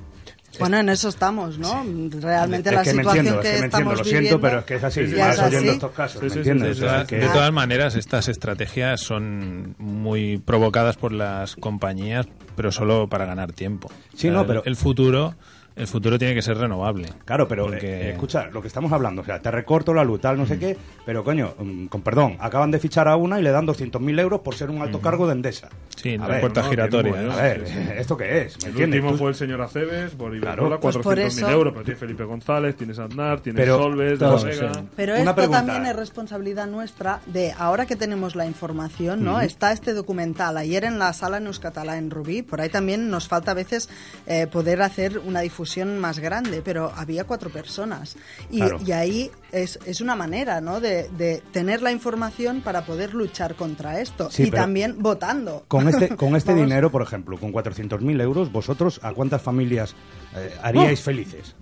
[0.59, 1.84] Bueno, en eso estamos, ¿no?
[2.20, 4.28] Realmente Es la que me situación entiendo, es que, que me estamos entiendo, lo viviendo
[4.28, 5.68] siento, pero es que es así, ya vas es oyendo así.
[5.70, 6.78] estos casos, ¿me De, entiendes?
[6.78, 12.26] todas- O sea, que- de todas maneras, estas estrategias son muy provocadas por las compañías,
[12.57, 13.88] pero solo para ganar tiempo.
[14.14, 15.34] Sí, O sea, no, pero- el futuro,
[15.77, 17.09] el futuro tiene que ser renovable.
[17.24, 20.20] Claro, pero Porque- eh, escucha, lo que estamos hablando, o sea, te recorto la luz,
[20.20, 23.43] tal, no sé qué, pero coño, mm, con perdón, acaban de fichar a una y
[23.43, 25.68] le dan 200.000 euros por ser un alto cargo de Endesa.
[25.97, 27.22] Sí, A la ver, puerta no, giratoria.
[27.22, 27.31] ¿eh?
[27.31, 27.64] A ver.
[27.99, 28.57] ¿esto qué es?
[28.62, 28.99] ¿Me El entiendes?
[29.01, 30.37] último Tú- fue el señor Aceves, por Claro.
[30.37, 34.18] Iberdrola, Pues por 400.000 eso- euros, pero tiene Felipe González, tienes Aznar, tienes Pero- Solves,
[34.18, 34.74] todos, de la Vega.
[34.74, 34.81] sí.
[34.97, 35.59] Pero Una esto pregunta.
[35.59, 39.33] también es responsabilidad nuestra de ahora que tenemos la información, ¿no?
[39.35, 39.41] Ujú.
[39.41, 43.51] Está este documental ayer en la sala Neuscatalá en Rubí, por ahí también nos falta
[43.51, 43.89] a veces
[44.27, 45.65] eh, poder hacer una difusión
[45.98, 48.16] más grande, pero había cuatro personas
[48.50, 48.78] y, Claro.
[48.84, 50.80] y ahí es, es una manera, ¿no?
[50.80, 55.64] De, de tener la información para poder luchar contra esto Sí, y también votando.
[55.68, 59.94] Con este, con este dinero, por ejemplo, con 400.000 euros, ¿vosotros a cuántas familias
[60.37, 61.55] eh, haríais felices?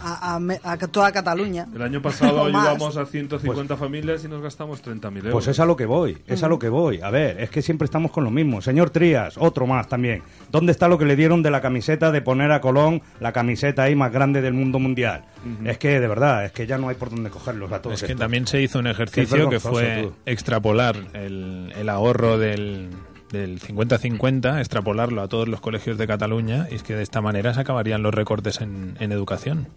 [0.00, 1.66] A, a me- a toda Cataluña.
[1.74, 2.66] El año pasado O más.
[2.68, 5.32] ayudamos a 150 familias y nos gastamos 30.000 euros.
[5.32, 7.00] Pues es a lo que voy, es a lo que voy.
[7.00, 8.60] A ver, es que siempre estamos con lo mismo.
[8.62, 10.22] Señor Trías, otro más también.
[10.50, 13.82] ¿Dónde está lo que le dieron de la camiseta de poner a Colón la camiseta
[13.84, 15.24] ahí más grande del mundo mundial?
[15.64, 18.00] Es que, de verdad, es que ya no hay por dónde cogerlos a todos Es
[18.02, 18.20] que estos.
[18.20, 20.12] también se hizo un ejercicio que vergonzoso, fue tú.
[20.26, 22.88] extrapolar el, el ahorro del,
[23.32, 27.52] del 50-50, extrapolarlo a todos los colegios de Cataluña, y es que de esta manera
[27.54, 29.68] se acabarían los recortes en, en educación.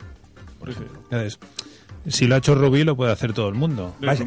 [0.60, 0.84] por Sí, sí.
[0.84, 1.02] ejemplo.
[1.12, 1.40] Entonces,
[2.08, 3.94] si lo ha hecho Rubí, lo puede hacer todo el mundo.
[4.02, 4.20] ¿Vais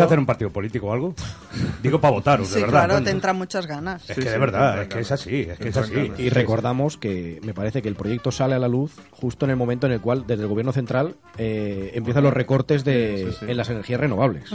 [0.00, 1.14] a hacer un partido político o algo?
[1.82, 2.86] Digo para votaros, Sí, de verdad.
[2.86, 4.08] claro, te entran muchas ganas.
[4.10, 6.12] Es que de verdad, es que es así, es que es así.
[6.18, 9.56] Y recordamos que me parece que el proyecto sale a la luz justo en el
[9.56, 13.46] momento en el cual desde el gobierno central eh, empiezan los recortes de, Sí, sí.
[13.50, 14.44] en las energías renovables.
[14.44, 14.52] Es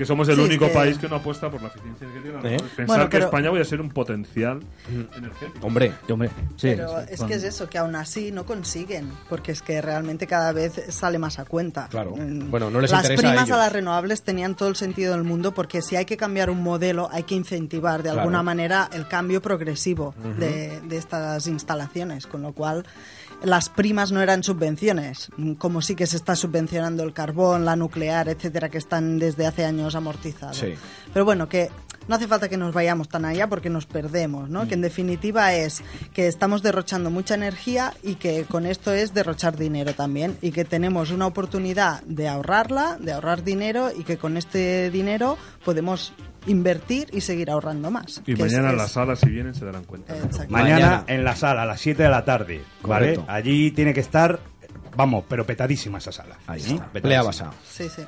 [0.00, 2.48] que somos el Sí, único que- país que no apuesta por la eficiencia energética.
[2.48, 2.56] ¿Eh?
[2.74, 5.66] Pensar Bueno, que España voy a ser un potencial energético.
[5.66, 6.68] Hombre, Hombre, sí.
[6.74, 10.52] Pero es que es eso, que aún así no consiguen, porque es que realmente cada
[10.52, 11.86] vez sale más a cuenta.
[11.90, 12.14] Claro.
[12.16, 13.58] Mm, Bueno, no les Las interesa primas a, ellos.
[13.58, 17.10] las renovables tenían todo el sentido del mundo, porque si hay que cambiar un modelo,
[17.12, 18.20] hay que incentivar de Claro.
[18.22, 22.86] alguna manera el cambio progresivo de estas instalaciones, con lo cual
[23.42, 27.76] las primas no eran subvenciones, mm, como sí que se está subvencionando el carbón, la
[27.76, 30.58] nuclear, etcétera, que están desde hace años amortizados.
[30.58, 30.74] Sí.
[31.12, 31.70] Pero bueno, que
[32.08, 34.66] no hace falta que nos vayamos tan allá porque nos perdemos, ¿no?
[34.66, 35.82] Que en definitiva es
[36.12, 40.64] que estamos derrochando mucha energía y que con esto es derrochar dinero también y que
[40.64, 46.12] tenemos una oportunidad de ahorrarla, de ahorrar dinero y que con este dinero podemos
[46.46, 48.22] invertir y seguir ahorrando más.
[48.26, 50.14] Y es- mañana en es- la sala, si vienen, se darán cuenta.
[50.14, 51.04] Mañana, Mañana.
[51.06, 53.20] en la sala, a las 7 de la tarde, ¿vale?
[53.28, 54.40] Allí tiene que estar,
[54.96, 56.36] vamos, pero petadísima esa sala.
[56.46, 56.64] Ahí ¿Mm?
[56.64, 56.74] está.
[56.86, 57.00] Petadísima.
[57.02, 57.50] Plea basa.
[57.68, 58.02] Sí, sí.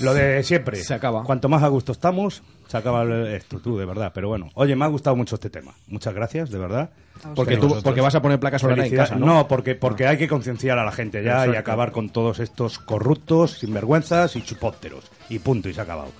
[0.00, 0.82] Lo de siempre.
[0.82, 1.22] Se acaba.
[1.22, 4.10] Cuanto más a gusto estamos, se acaba el- esto, tú, de verdad.
[4.14, 5.74] Pero bueno, oye, me ha gustado mucho este tema.
[5.88, 6.90] Muchas gracias, de verdad.
[7.34, 9.46] Porque, tú, porque vas a poner placas solares en casa, ¿no?
[9.48, 13.58] porque, porque hay que concienciar a la gente ya y acabar con todos estos corruptos,
[13.58, 15.04] sinvergüenzas y chupópteros.
[15.28, 16.10] Y punto, y se ha acabado.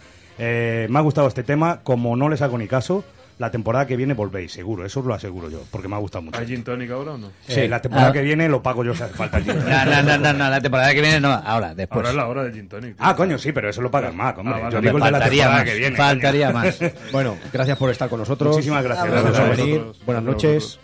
[0.45, 1.81] Eh, me ha gustado este tema.
[1.85, 3.05] Como no les hago ni caso,
[3.39, 4.85] la temporada que viene volvéis, seguro.
[4.85, 6.39] Eso os lo aseguro yo, porque me ha gustado mucho.
[6.41, 7.31] ¿Hay gin tonic ahora o no?
[7.49, 8.13] Eh, la temporada Ah.
[8.13, 9.39] que viene lo pago yo si hace falta.
[9.39, 9.69] el gin tonic.
[9.69, 11.99] No, no, no, no, no, la temporada que viene no, ahora, después.
[11.99, 12.97] Ahora es la hora del gin tonic.
[12.99, 14.55] Ah, coño, sí, pero eso lo pagas más, hombre.
[14.57, 14.75] Ah, vale.
[14.75, 15.97] Yo digo el de la Faltaría temporada más, que viene.
[15.97, 16.59] faltaría coño.
[16.65, 16.79] más.
[17.13, 18.51] Bueno, gracias por estar con nosotros.
[18.57, 19.07] Muchísimas gracias.
[19.11, 19.83] Gracias Gracias por venir.
[20.05, 20.81] Buenas noches.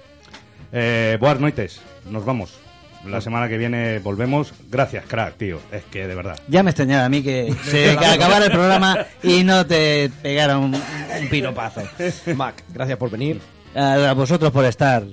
[0.73, 1.81] Eh, buenas noches.
[2.09, 2.68] Nos vamos.
[3.07, 4.53] La semana que viene volvemos.
[4.71, 5.61] Gracias, crack, tío.
[5.73, 6.39] Es que de verdad.
[6.49, 10.59] Ya me extrañaba a mí que se que acabara el programa y no te pegara
[10.59, 11.83] un, un piropazo.
[12.37, 13.41] Mac, gracias por venir.
[13.75, 15.05] A, a vosotros por estar.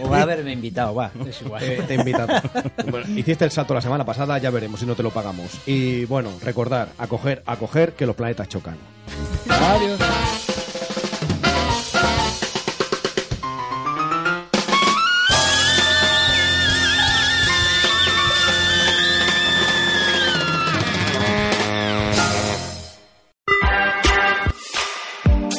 [0.00, 1.10] O va a haberme invitado, va.
[1.26, 1.62] Es igual.
[1.64, 2.28] Eh, te he invitado.
[2.90, 5.58] Bueno, hiciste el salto la semana pasada, ya veremos si no te lo pagamos.
[5.66, 8.76] Y bueno, recordar, acoger, acoger que los planetas chocan.
[9.48, 9.98] Adiós.